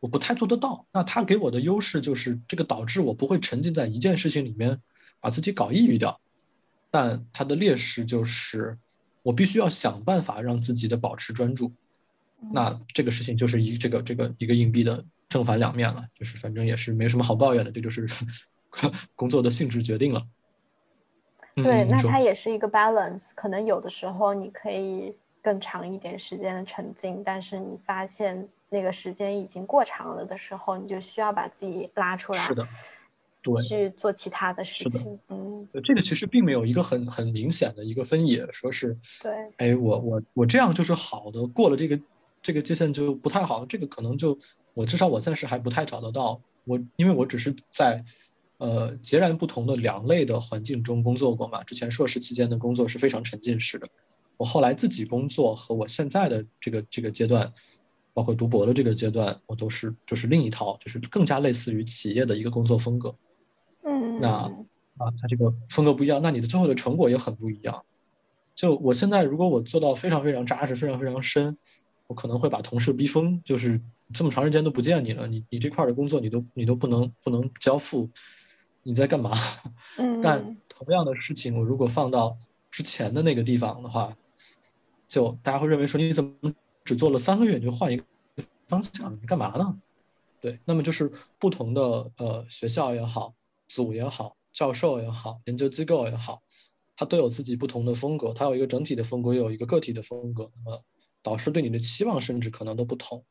[0.00, 0.86] 我不太做得到。
[0.92, 4.80] 那它给我的优势就是这个导致我不会沉浸在一件事情里面
[5.20, 6.20] 把自己搞抑郁掉，
[6.90, 8.76] 但它的劣势就是
[9.22, 11.72] 我必须要想办法让自己的保持专注。
[12.52, 18.06] 那这个事情就是一这个这个一个硬币的正反两面了，就是反正也是没什么好抱怨的，这就是
[19.16, 20.26] 工作的性质决定了。
[21.56, 23.30] 对，那它也是一个 balance。
[23.34, 32.68] 可能有的时候你可以更长一点时间的沉浸，但是你发现那个时间已经过长了的时候，你就需要把自己拉出来，是的，
[33.42, 35.18] 对，去做其他的事情。
[35.28, 41.98] 嗯，这个其实并没有一个很很明显的一个分野，说是对，哎，我我我这样就是好的，过了这个
[42.42, 43.64] 这个界限就不太好。
[43.64, 44.38] 这个可能就
[44.74, 46.38] 我至少我暂时还不太找得到。
[46.64, 48.04] 我因为我只是在。
[48.58, 51.62] 呃，截然不同的两类的环境中工作过嘛？
[51.64, 53.86] 之前硕士期间的工作是非常沉浸式的，
[54.38, 57.52] 我后来自己工作和我现在的这个这个阶段，
[58.14, 63.14] 包括读博的这个阶段，我都是就是另一套，就是更加类似于企业的一个工作风格。
[63.84, 67.84] 嗯，那啊，它这个风格不一样，那你的最后的成果也很不一样。
[68.54, 71.58] 就我现在，如果我做到非常非常扎实、非常非常深，
[72.06, 73.78] 我可能会把同事逼疯，就是
[74.14, 78.08] 这么长时间都不见你了，你你这块的工作你都你都不能不能交付。
[78.86, 79.36] 你在干嘛？
[79.98, 82.38] 嗯， 但同样的事情，我如果放到
[82.70, 84.16] 之前的那个地方的话，
[85.08, 88.04] 就大家会认为说你怎么只做了三个月你就换一个
[88.68, 89.12] 方向？
[89.12, 89.76] 你干嘛呢？
[90.40, 91.82] 对，那么就是不同的
[92.18, 93.34] 呃学校也好，
[93.66, 96.42] 组也好，教授也好，研究机构也好，
[96.94, 100.48] 它都有自己不同的风格，它有一个整体的风格，又有一个个体的风格。
[100.54, 100.80] 那么
[101.24, 103.24] 导师对你的期望甚至可能都不同。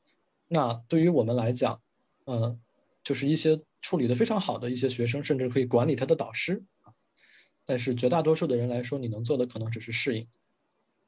[0.49, 1.79] 那对于我们来讲，
[2.25, 2.59] 嗯，
[3.01, 3.61] 就是一些。
[3.85, 6.91] 处理的非常好的一些学生，甚至可以管理他的导师啊。
[7.65, 10.27] 但是绝大多数的人来说，你能做的可能只是适应。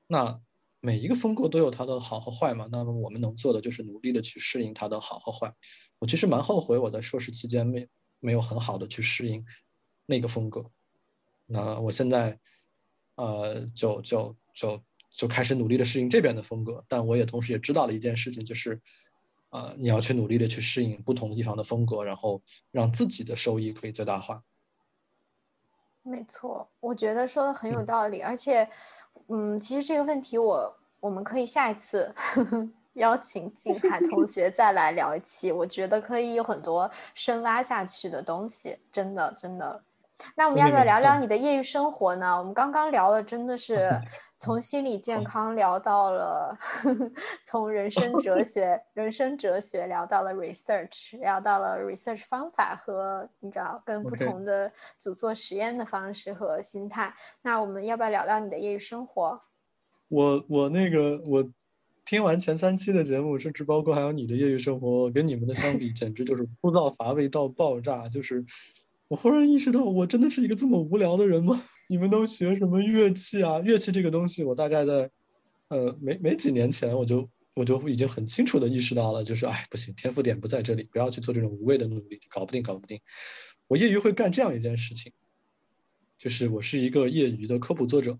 [0.06, 0.40] 那
[0.80, 2.70] 每一个风格都有它的好和坏嘛。
[2.72, 5.52] 那么我们能做的就是努力的去适应它的好和坏。
[5.98, 7.88] 我其实蛮后悔我在硕士期间没
[8.20, 9.44] 没有很好的去适应
[10.06, 10.70] 那个风格。
[11.48, 12.40] 那我现在，
[13.16, 16.86] 呃，就就就就开始努力的适应这边的风格。
[16.88, 18.80] 但我也同时也知道了一件事情，就是，
[19.58, 22.40] 呃，你要去努力的去适应不同地方的风格，然后
[22.72, 24.44] 让自己的收益可以最大化。
[26.04, 28.70] 没错，我觉得说的很有道理，而且，
[29.30, 32.14] 嗯，其实这个问题我我们可以下一次
[32.94, 39.84] 邀请静海同 学再来聊一期，我觉得可以有很多深挖下去的东西，真的真的。
[40.36, 42.38] 那我们要不要聊聊你的业余生活呢？
[42.38, 43.90] 我们刚刚聊的真的是
[44.38, 46.56] 从心理健康聊到了，
[47.46, 57.14] 从人生哲学、人生哲学聊到了 research，聊到了 research 方法和你知道跟不同的组做实验的方式和心态。
[57.42, 59.42] 那我们要不要聊聊你的业余生活？
[60.08, 61.50] 我我那个我
[62.06, 68.46] 听完前三期的节目，甚至包括还有你的业余生活，跟你们的相比，简直就是枯燥乏味到爆炸，就是。
[69.10, 71.64] 我忽然意识到，我真的是一个这么无聊的人吗？
[71.88, 73.60] 你们都学什么乐器啊？
[73.60, 75.10] 乐器这个东西，我大概在，
[75.70, 83.00] 呃，没没几年前，我就我就已经很清楚的意识到了，就是哎，不行，天赋点不在这里，不要去做这种无谓的努力，搞不定，搞不定。
[83.68, 85.14] 我业余会干这样一件事情，
[86.18, 88.20] 就是我是一个业余的科普作者，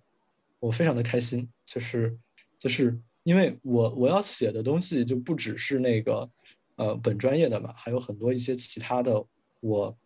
[0.62, 2.18] 我非常的开心，就是
[2.58, 6.30] 就是因为我我要写的东西就不只是那个，
[6.78, 9.26] 呃，本专业的嘛，还有很多一些其他的
[9.60, 9.98] 我。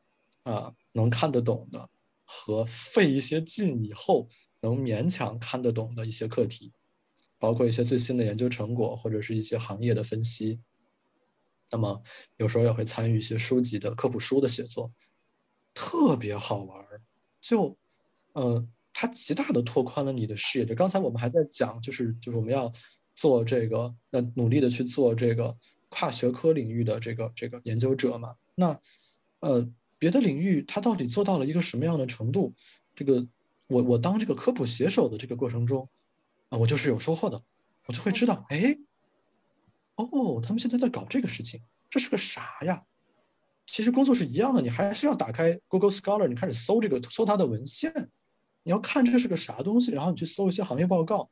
[0.44, 1.90] 啊，能看得懂的
[2.26, 4.28] 和费一些劲以后
[4.62, 6.72] 能勉强看得懂的一些课题，
[7.38, 10.60] 包括一些最新的研究成果或者是一些行业的分析。
[11.72, 12.02] 那么
[12.38, 14.92] 有时候也会参与一些书籍的科普书的写作，
[15.74, 17.02] 特别好玩儿。
[17.40, 17.78] 就，
[18.34, 20.66] 呃，它极大的拓宽了你的视野。
[20.66, 22.72] 就刚才我们还在讲，就是就是我们要
[23.16, 25.56] 做这个，那努力的去做这个
[25.90, 28.36] 跨学科领域的这个这个研究者嘛。
[28.56, 28.80] 那，
[29.42, 29.72] 呃。
[30.02, 32.56] 别的领域它到底做到了一个什么样的程度？
[32.96, 33.28] 这个
[33.68, 35.88] 我我当这个科普写手的这个过程中，
[36.50, 37.44] 啊，我就是有收获的，
[37.86, 38.76] 我就会知道，哎，
[39.98, 42.84] 哦，他们现在在搞这个事情，这是个啥呀？
[43.68, 47.94] 其实工作是一样的，你还是要打开 Google Scholar，你开始搜这个搜它的文献，
[48.64, 51.30] 你要看这是个啥东西，然后你去搜一些行业报告，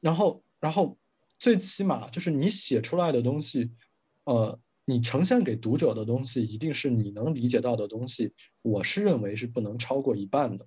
[0.00, 0.96] 然后然后
[1.36, 3.72] 最起码就是你写出来的东西，
[4.24, 4.58] 呃。
[4.84, 10.66] 你呈现给读者的东西一定是你能理解到的东西，我是认为是不能超过一半的，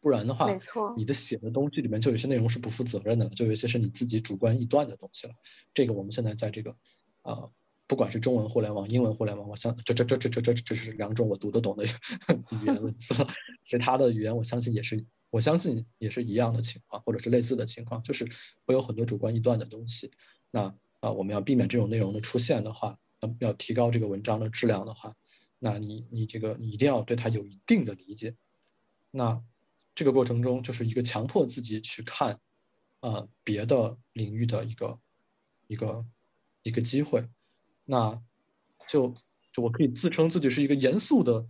[0.00, 5.34] 不然的话，没错，你的写的东西里面就有些内容是不负责任的，就有些是你自己主观臆断的东西了。
[5.74, 6.74] 这个我们现在在这个，
[7.22, 7.52] 呃，
[7.86, 11.84] 不管是中文互联网、英文互联网，我相这这这这这这这是两种我读得懂的
[12.64, 13.14] 语言文字，
[13.62, 18.26] 其他的语言我相信也是，我相信也是一样的情况，或者是类似的情况，就是
[18.64, 20.10] 会有很多主观臆断的东西。
[20.50, 20.74] 那。
[21.00, 25.14] 啊，我们要避免这种内容的出现的话，要要提高这个文章的质量的话，
[25.58, 28.36] 那你你这个你一定要对它有一定的理解。
[29.10, 29.42] 那
[29.94, 32.38] 这个过程中就是一个强迫自己去看，
[33.00, 34.98] 呃，别的领域的一个
[35.66, 36.06] 一个
[36.62, 37.28] 一个机会。
[37.84, 38.22] 那
[38.86, 39.14] 就
[39.52, 41.44] 就我可以自称自己是一个严肃的，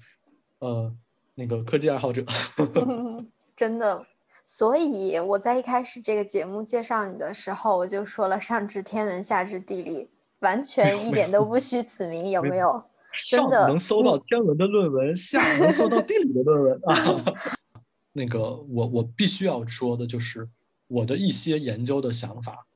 [0.59, 0.97] 呃，
[1.35, 2.25] 那个科技爱好者。
[3.55, 4.07] 真的。
[4.53, 10.11] 所以我在一开始这个节目介绍你的时候，我就说了上知天文下知地理，
[10.41, 12.83] 完全一点都不虚此名，有没有？
[13.13, 17.55] 上能搜到天文的论文，下能搜到地理的论文啊。
[18.13, 20.49] 那个我我必须要说的就是，
[20.89, 22.67] 我的一些研究的想法，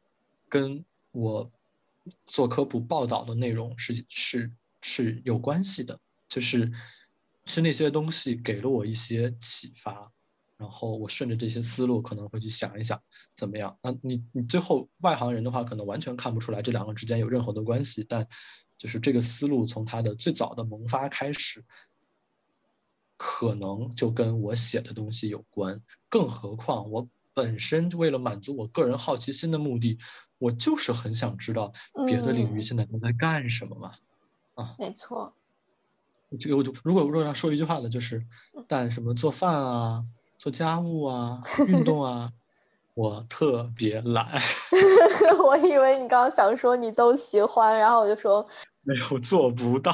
[0.48, 1.50] 跟我
[2.24, 4.48] 做科普报道的内容是是
[4.80, 6.70] 是有关系的，就是
[7.46, 10.12] 是那些东西给了我一些启发。
[10.64, 12.98] 然后我顺着这些思路，可能会去想一想
[13.36, 13.76] 怎么样。
[13.82, 18.02] 那你你最后外行人的话，可能完全看不出来这两个之间有任何的关系。
[18.08, 18.26] 但
[18.78, 21.62] 就是这个思路从它的最早的萌发开始，
[23.18, 25.78] 可能就跟我写的东西有关。
[26.08, 29.98] 更何况我本身为了满足我个人好奇心的目的，
[30.38, 31.70] 我就是很想知道
[32.06, 33.92] 别的领域现在都在干什么嘛。
[34.54, 35.34] 啊，没错。
[36.40, 38.26] 这个我就如果如果要说一句话呢，就是
[38.66, 40.06] 但什么做饭啊。
[40.44, 42.30] 做家务啊， 运动啊，
[42.92, 44.28] 我特别懒。
[45.42, 48.46] 我以为你刚刚想说你都喜欢，然后我就说
[48.82, 49.90] 没有做不到。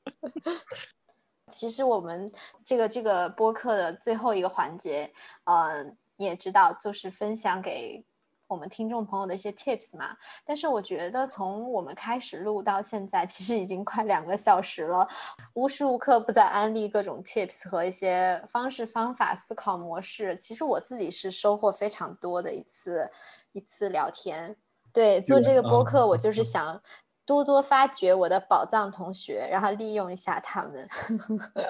[1.52, 2.32] 其实我们
[2.64, 5.12] 这个这个播客的最后一个环节，
[5.44, 8.02] 嗯，你也知道，就是分享给
[8.50, 10.16] 我们听众朋友的一些 tips 嘛。
[10.44, 15.08] 但是我觉得从我们开始录到现在，其实已经快两个小时了，
[15.54, 20.36] 无时无刻不在安利各种 tips 和一些方式方法、思考模式。
[20.36, 23.10] 其实我自己是收获非常多的一次
[23.52, 24.56] 一次聊天。
[24.92, 26.82] 对，做这个播客，我就是想。
[27.26, 30.88] 多多发掘我的宝藏同学，然后利用一下他们。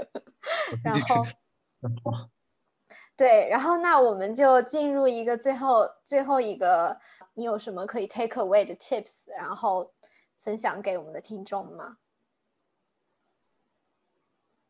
[0.83, 1.23] 然后，
[3.17, 6.99] 对，然后那我们就进入一个最后最后一个，
[7.35, 9.93] 你有什么可以 take away 的 tips，然后
[10.39, 11.97] 分享给我们的听众吗？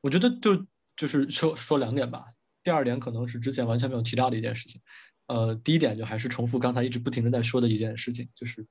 [0.00, 0.66] 我觉得就
[0.96, 2.26] 就是说说两点吧。
[2.62, 4.80] 第二点可能是之前完全没有提到的一件事情。
[5.26, 8.66] 呃，第一点就还是重复刚才一直不停的在说的一件事情，就是。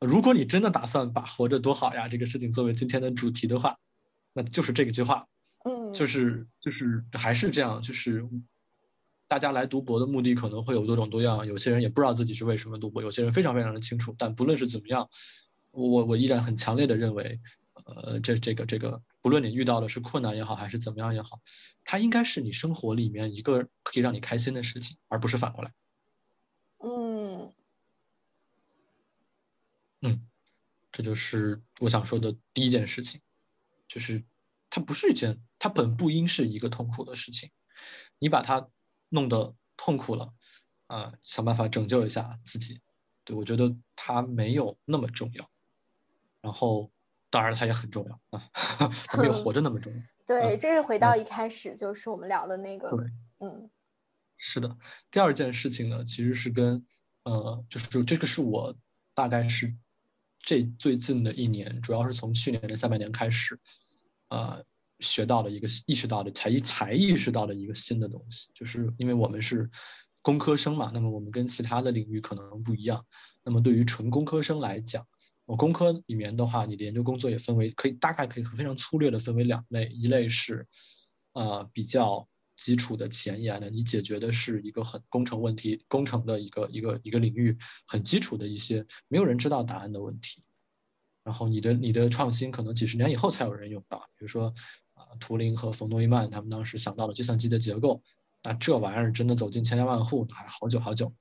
[0.00, 3.78] 如果你真的打算把“活着多好呀”这个事情作为今天的主题的话，
[4.32, 5.28] 那就是这个句话，
[5.64, 8.28] 嗯，就是就是还是这样，就是
[9.32, 14.14] 大家来读博的目的可能会有多种多样，有些人也不知道自己是为什么读博，有些人非常非常的清楚。
[14.18, 15.08] 但不论是怎么样，
[15.70, 17.40] 我我依然很强烈的认为，
[17.86, 21.40] 呃，这这个这个，不论你遇到的是困难也好，还是怎么样也好，
[21.82, 25.72] 它应该是你生活里面一个可以让你开心的事情，而不是反过来。
[26.84, 27.50] 嗯。
[30.02, 30.26] 嗯，
[30.92, 33.18] 这就是我想说的第一件事情，
[33.88, 34.22] 就是
[34.68, 37.50] 它不是一件，它本不应是一个痛苦的事情。
[38.18, 38.68] 你把它
[39.12, 40.32] 弄得痛苦了，
[40.88, 42.80] 啊，想办法拯救一下自己。
[43.24, 45.48] 对我觉得它没有那么重要。
[46.40, 46.90] 然后，
[47.30, 48.50] 当然它也很重要啊，
[49.06, 50.02] 它没有活着那么重要。
[50.26, 52.90] 对，这是回到一开始就是我们聊的那个。
[53.38, 53.70] 嗯，
[54.38, 54.76] 是的。
[55.10, 56.84] 第二件事情呢，其实是跟
[57.22, 58.76] 呃，就是就这个是我
[59.14, 59.76] 大概是。
[60.44, 63.60] 这最近的一年，主要是从去年的下半年开始，
[64.26, 64.64] 呃，
[65.02, 69.68] 学到了一个意识到的才才意识到的一个新的东西，就是因为我们是
[70.22, 73.04] 工科生嘛，那么我们跟其他的领域可能不一样。
[73.44, 75.06] 那么对于纯工科生来讲，
[75.44, 80.66] 我工科里面的话，你的研究工作也分为可以大概可以非常粗略的分为两类，一类是
[81.34, 82.26] 呃比较。
[82.54, 87.56] 基础的前沿的，你解决的是一个很工程问题，工程的一个一个一个领域
[87.88, 90.44] 很基础的一些没有人知道答案的问题，
[91.24, 94.54] 然后你的你的创新可能几十年以后才有人用到，比如说
[95.20, 98.02] 图灵和冯诺依曼他们当时想到了计算机的结构，
[98.42, 101.12] 那这玩意儿真的走进千家万户还好久好久，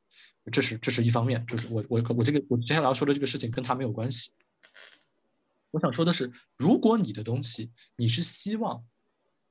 [0.52, 4.32] 这是这是一方面，就是我我我这个我接下来要说的这个事情跟他没有关系，
[5.72, 8.84] 我想说的是，如果你的东西你是希望。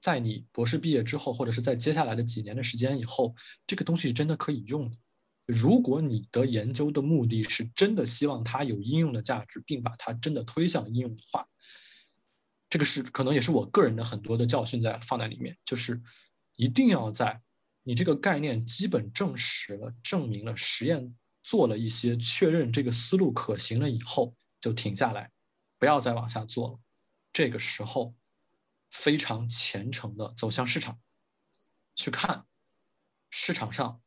[0.02, 3.34] 在你博士毕业之后，或者是在接下来的几年的时间以后，
[3.66, 4.96] 这个东西真的可以用的。
[5.44, 11.46] 如果你的研究的目的是真的希望它有应用的价值，并把它真的推向应用的话，
[12.70, 16.00] 这个是可能也是我个人的很多的教训在放在里面，就是
[16.56, 17.42] 一定要在
[17.82, 25.30] 你这个概念基本证实了、证明了、实验做了一些确认这个思路可行了以后，就停下来，
[25.78, 26.80] 不要再往下做了。
[27.30, 28.14] 这个时候。
[28.92, 30.98] 非常虔诚的走向市场，
[31.94, 32.44] 去看
[33.30, 34.02] 市场上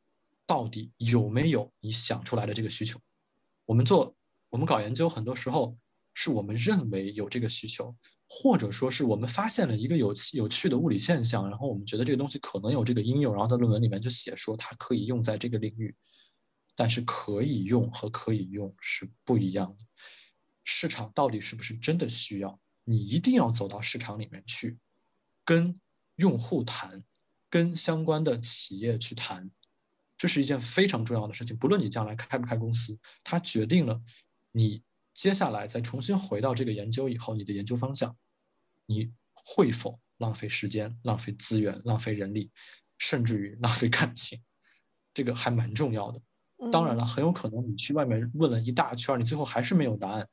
[0.46, 3.00] 到底有没有你想出来的这个需求。
[3.64, 4.14] 我们做
[4.50, 5.78] 我们搞研究，很多时候
[6.14, 7.96] 是我们认为有这个需求，
[8.28, 15.96] 或者说是我们发现了一个有有趣的物理现象，然后我们觉得这个东西可能有这个应用，然后在论文里面就写说它可以用在这个领域。
[16.76, 19.86] 但是可以用和可以用是不一样的，
[20.64, 22.60] 市场到底是不是真的需要？
[22.84, 24.80] 你一定要走到市场里面去，
[25.46, 25.80] 跟
[26.16, 27.04] 用户谈，
[27.48, 29.52] 跟相关的企业去谈，
[30.18, 31.56] 这是一件非常重要的事情。
[31.56, 34.02] 不论你将来开不开公司，它决定了
[34.52, 34.82] 你
[35.14, 38.16] 接下来再重新回到这个研究以后，你的研究方向，
[38.86, 42.52] 你会否浪费时间、浪费资源、浪费人力，
[42.98, 44.42] 甚至于浪费感情，
[45.14, 46.22] 这个还蛮重要的。
[46.72, 50.28] 当然了，很有可能你去外面问了一大圈，你最后还是没有答案，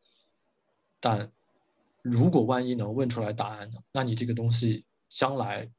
[0.98, 1.32] 但。
[2.02, 3.78] 如果万一能问出来答案呢？
[3.92, 5.70] 那你这个东西将来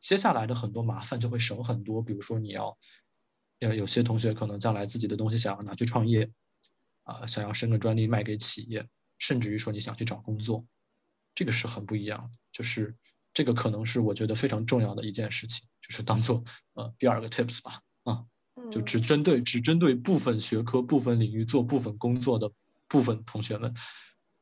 [0.00, 2.02] 接下来的很多麻烦就会省很多。
[2.02, 2.74] 比如说你要，
[3.60, 6.26] 呃，有些同学可能将来自己的东西想要拿去创业，
[7.04, 8.86] 啊，想要申个专利卖给企业，
[9.18, 10.64] 甚至于说你想去找工作，
[11.34, 12.38] 这个是很不一样的。
[12.50, 12.94] 就是
[13.32, 16.42] 这个可能是我觉得非常重要的一件事情，就是当做
[16.74, 18.24] 呃第二个 tips 吧，啊，
[18.70, 22.50] 就只针对只针对部分学科、部分领域做部分工作的
[22.88, 23.74] 部分同学们。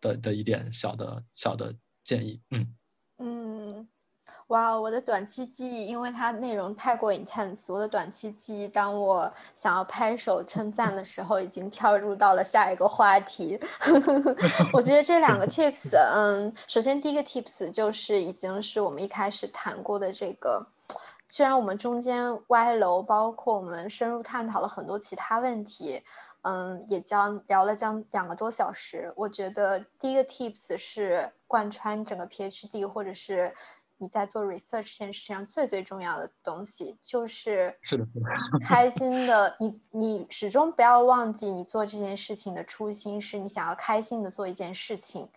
[0.03, 2.77] 的的一点小的小的建议，嗯嗯，
[4.51, 13.61] 哇，我的短期记忆，因为它内容太过 intense，我的短期记忆，当我想要拍手称赞的时候，已经跳入到了下一个话题。
[14.75, 20.67] 我觉得这两个 tips，嗯，首先第一个 tips 就是已经是我们一开始谈过的这个，
[21.29, 26.03] 虽然我们中间歪楼，包括我们深入探讨了很多其他问题。
[26.43, 29.13] 嗯，也将聊了将两个多小时。
[29.15, 33.55] 我觉得第一个 tips 是贯穿整个 PhD 或者是
[34.01, 38.07] 你在做 research 这件事情上最最重要的东西，就是是的，
[38.67, 39.57] 开心的。
[39.61, 45.29] 你你始终不要忘记，你做这件事情的初心是你想要开心的做一件事情。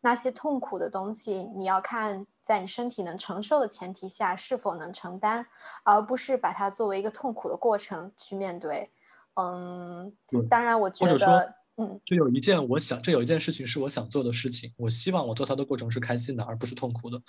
[0.00, 5.44] 那些痛苦的东西，你要看在你身体能承受的前提下是否能承担，
[5.84, 8.90] 而不是把它作为一个痛苦的过程去面对。
[9.34, 10.14] 嗯，
[10.48, 14.72] 当然，我觉得，嗯，这有一件我想，这有一件事情是我想做的事情。
[14.76, 17.20] 我希望我做它的过程是开心的，而不是痛苦的。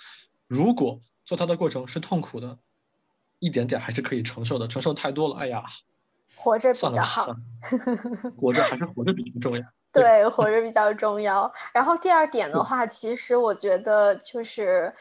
[0.48, 2.58] 如果做它的过程是痛苦的，
[3.38, 4.66] 一点点还是可以承受的。
[4.66, 5.62] 承受太多了，哎呀，
[6.36, 7.36] 活着比较好，
[8.40, 9.62] 活着还是 活着比较重要。
[9.92, 11.52] 对，活着比较重要。
[11.72, 14.94] 然后第二点的话，其实我觉得就是，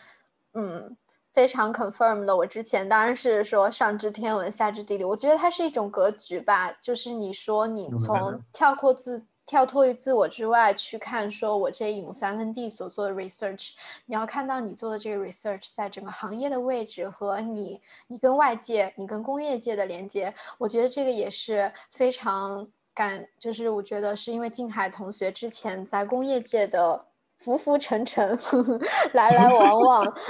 [0.54, 0.96] 嗯。
[1.34, 13.72] 非常 confirm 的，我之前当然是说上知天文下知地理，我觉得它是一种格局吧，就是你说你从跳过自跳脱于自我之外去看，说我这一亩三分地所做的 research，
[14.06, 27.06] 你要看到你做的这个 research 在整个行业的位置和你你跟外界、你跟工业界的连接，我觉得这个也是非常感，就是我觉得是因为静海同学之前在工业界的
[27.40, 28.38] 浮浮沉沉，
[29.14, 30.14] 来来往往。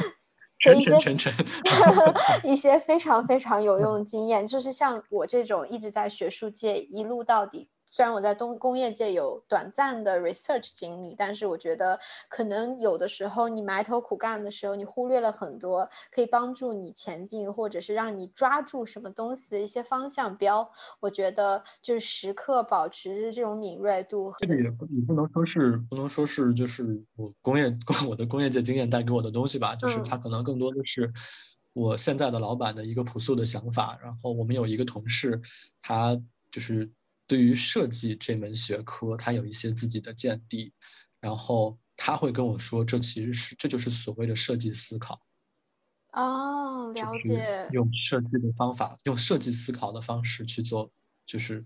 [0.75, 0.97] 一些
[2.43, 7.69] 一些非常非常有用的经验，就是像我这种一直在学术界一路到底。
[7.89, 20.69] 虽然我在东工业界有短暂的 research 经历，但是我觉得可能有的时候你埋头苦干的时候，你忽略了很多可以帮助你前进，或者是让你抓住什么东西的一些方向标。
[20.99, 24.33] 我觉得就是时刻保持这种敏锐度。
[24.39, 27.73] 这个也不，你不能说是不能说是就是我工业
[28.09, 31.09] 我的工业界经验带给我的东西吧，就是它可能更多的是
[31.71, 33.97] 我现在的老板的一个朴素的想法。
[34.03, 35.41] 然后我们有一个同事，
[35.79, 36.15] 他
[36.51, 36.91] 就是。
[37.27, 40.71] 对于设计这门学科，他有一些自己的见地，
[41.19, 45.21] 然后他会跟我说，这其实是这就是所谓的设计思考。
[46.13, 47.67] 哦，了解。
[47.73, 50.89] 用设计的方法，用设计思考的方式去做，
[51.25, 51.65] 就是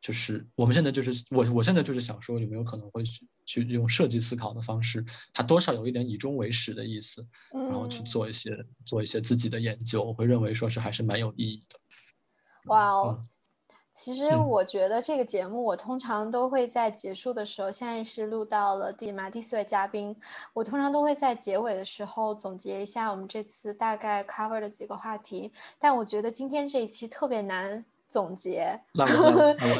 [0.00, 5.04] 就是我们现在就是我我现在就是想说，有没有可能会去去用设计思考的方式，
[5.34, 8.50] 它多少有一点以终为始的意思，然后去做一些
[8.86, 11.78] 做一些自己的研究，我会认为说是还是蛮有意义的。
[12.64, 13.20] 哇哦。
[14.02, 20.16] 其实我觉得这个节目，我通常都会在结束的时候，现在是录到了第嘛第四位嘉宾，
[20.54, 27.84] 我通常都会在结尾的时候总结一下我们这次大概 cover 的几个话题，但我觉得今天这一期特别难。
[28.10, 28.78] 总结，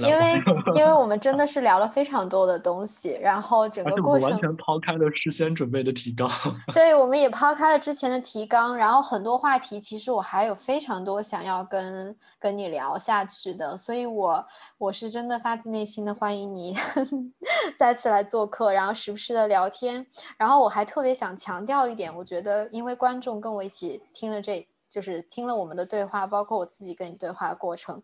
[0.03, 0.43] 因为
[0.76, 6.31] 因为我们真的是聊了非常多的东西，然后整个过程完全抛开了事先准备的提纲。
[6.72, 14.47] 对，我们也抛开了之前的提纲，然后很多话题其实我还有非常多想要跟跟你聊下去的，所以我
[14.78, 16.76] 我是真的发自内心的欢迎你
[17.76, 20.07] 再次来做客，然后时不时的聊天。
[20.39, 24.64] 然后我还特别想强调一点，我觉得因为观众跟我一起听了这。
[24.91, 28.03] 就是听了我们的对话，包括我自己跟你对话的过程，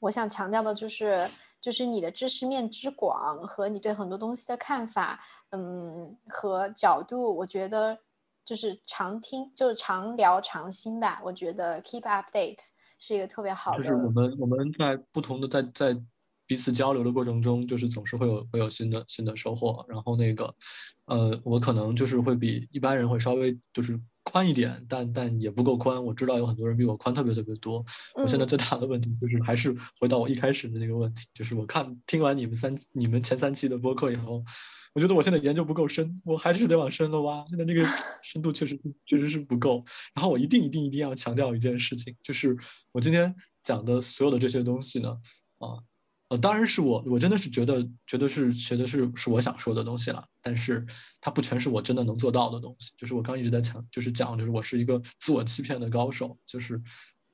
[0.00, 1.26] 我想强调的就是，
[1.62, 5.18] 就是你的知识面之广和你对很多东西的看法，
[5.50, 7.98] 嗯，和角度，我觉得
[8.44, 11.22] 就是常听，就是常聊常新吧。
[11.24, 12.58] 我觉得 keep update
[12.98, 13.78] 是一个特别好的。
[13.78, 15.98] 就是我们我们在不同的在在
[16.46, 19.82] 彼此交流的过程中，就是总是会有会有新的新的收获。
[19.88, 20.54] 然后那个，
[21.06, 23.98] 呃，我可能就是会比一般人会稍微就是。
[24.36, 26.04] 宽一点，但但也不够宽。
[26.04, 27.82] 我知道有很多人比我宽特别特别多。
[28.16, 34.44] 我现在最大的问题就是，还是回到我一开始的那个问题，就是我看听完你们三你们前三期的播客以后，
[34.92, 37.42] 我觉得我现在研究不够深，我还是得往深了挖。
[37.48, 37.82] 现在这个
[38.22, 39.82] 深度确实确实是不够。
[40.14, 42.54] 然后我一定一定一定要强调一件事情，就是
[42.92, 45.16] 我今天讲的所有的这些东西呢，
[45.60, 45.80] 啊。
[46.28, 50.24] 呃，当然是我，我真的是觉得，觉得是，觉得是，是我想说的东西了。
[50.42, 50.84] 但是
[51.20, 52.90] 它不全是我真的能做到的东西。
[52.96, 56.36] 就是我刚一直在讲，就是讲，就是我是一个自我欺骗的高手。
[56.44, 56.82] 就是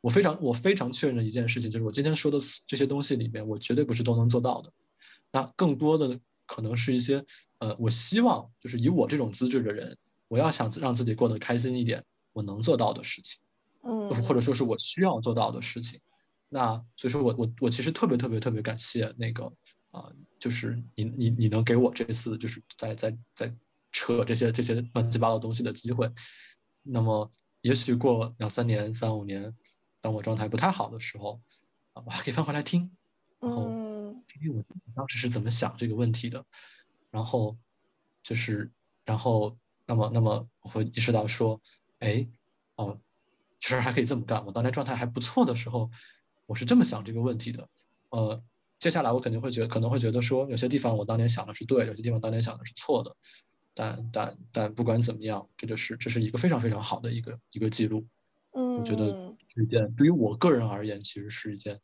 [0.02, 4.70] 我非常，我非常确认的一件事情，就是我今天说的这些东西里面，我绝对不是都能做到的。
[5.30, 7.24] 那更多的可能是一些，
[7.60, 9.96] 呃，我希望就是以我这种资质的人，
[10.28, 13.40] 我要想让自己过得开心一点，我能做到的事情，
[13.84, 15.98] 嗯，或者说是我需要做到的事情。
[16.54, 19.50] 那所以说我我我其实特别特别特别感谢那个
[19.90, 23.56] 啊，就是你你你能给我这次就是在在在
[23.90, 26.06] 扯这些这些乱七八糟东西的机会。
[26.82, 27.30] 那么
[27.62, 29.50] 也许过两三年三五年，
[29.98, 31.40] 当我状态不太好的时候
[31.94, 32.94] 啊，我还可以翻回来听，
[33.40, 33.70] 然后
[34.28, 36.44] 听听我自己当时是怎么想这个问题的。
[37.10, 37.56] 然后
[38.22, 38.70] 就是
[39.06, 41.58] 然后那么那么我会意识到说，
[42.00, 42.28] 哎
[42.76, 43.00] 哦，
[43.58, 44.44] 其实还可以这么干。
[44.44, 45.90] 我当年状态还不错的时候。
[46.46, 47.68] 我是这么想这个问题的，
[48.10, 48.42] 呃，
[48.78, 53.14] 接下来我肯定会觉可能会觉得说，有些地方我当年想的是对，有些地方当年想的是错的。
[53.74, 58.04] 但但但不管怎么样，这就是这是一个非常非常好的一个一个记录。
[58.52, 59.06] 嗯，我觉得
[59.48, 61.74] 是一件对于我个人而言，其实是一件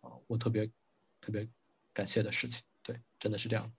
[0.00, 0.66] 啊，我特别
[1.18, 1.48] 特别
[1.94, 2.62] 感谢的事情。
[2.82, 3.72] 对，真的是这样。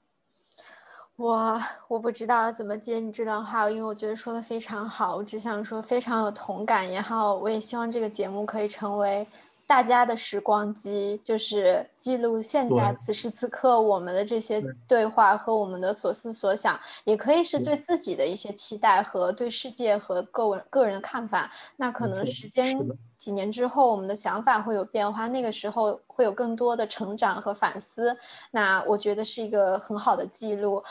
[1.18, 5.18] 我我不知道怎么接你这段话，因为我觉得说的非常好。
[5.18, 9.28] 我只想说非常有同感，然后我也希望这个节目可以成为。
[9.72, 21.50] 大家的时光机就是记录现在此时此刻我们的这些对话和我们的所思所想，也可以是对自己的一些期待和对世界和个人个人的看法。
[21.78, 22.78] 那可能时间
[23.18, 28.14] 几年之后，我们的想法会有变化，那个时候会有更多的成长和反思。
[28.52, 30.84] 那我觉得是一个很好的记录。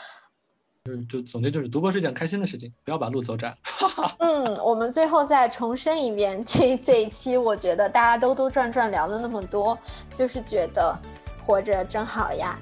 [0.83, 3.55] 就是就总结就是读博是一件开心的事情，不要把路走窄。
[4.17, 9.77] 嗯，我们最后再重申一遍，这这一期我觉得大家兜兜转转聊了那么多，
[10.11, 10.97] 就是觉得
[11.45, 12.57] 活着真好呀。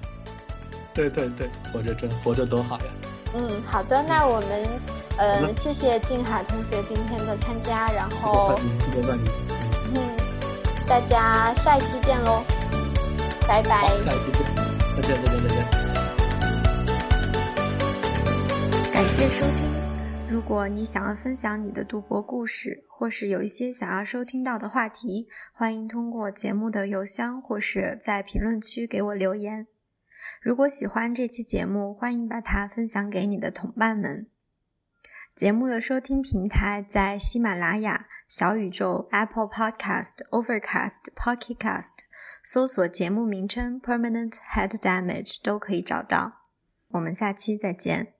[0.93, 2.85] 对对对，活着真活着多好呀。
[3.35, 4.67] 嗯，好的，那我们
[5.17, 8.59] 嗯谢谢静海同学今天的参加，然后
[9.95, 10.17] 嗯，
[10.85, 12.43] 大家下一期见喽，
[13.47, 13.97] 拜拜。
[13.97, 14.41] 下一期见，
[14.97, 15.88] 再见再见再见。
[18.99, 19.63] 感谢收听。
[20.29, 29.67] 如果你想要分享你的读博故事，或是有一些想要收听到的话题，欢迎通过节目的邮箱或是在评论区给我留言。
[30.41, 34.27] 如果喜欢这期节目，欢迎把它分享给你的同伴们。
[35.33, 41.93] 节目的收听平台在喜马拉雅、小宇宙、Apple Podcast、Overcast、Pocket Cast，
[42.43, 46.41] 搜索节目名称 Permanent Head Damage 都可以找到。
[46.89, 48.18] 我们下期再见。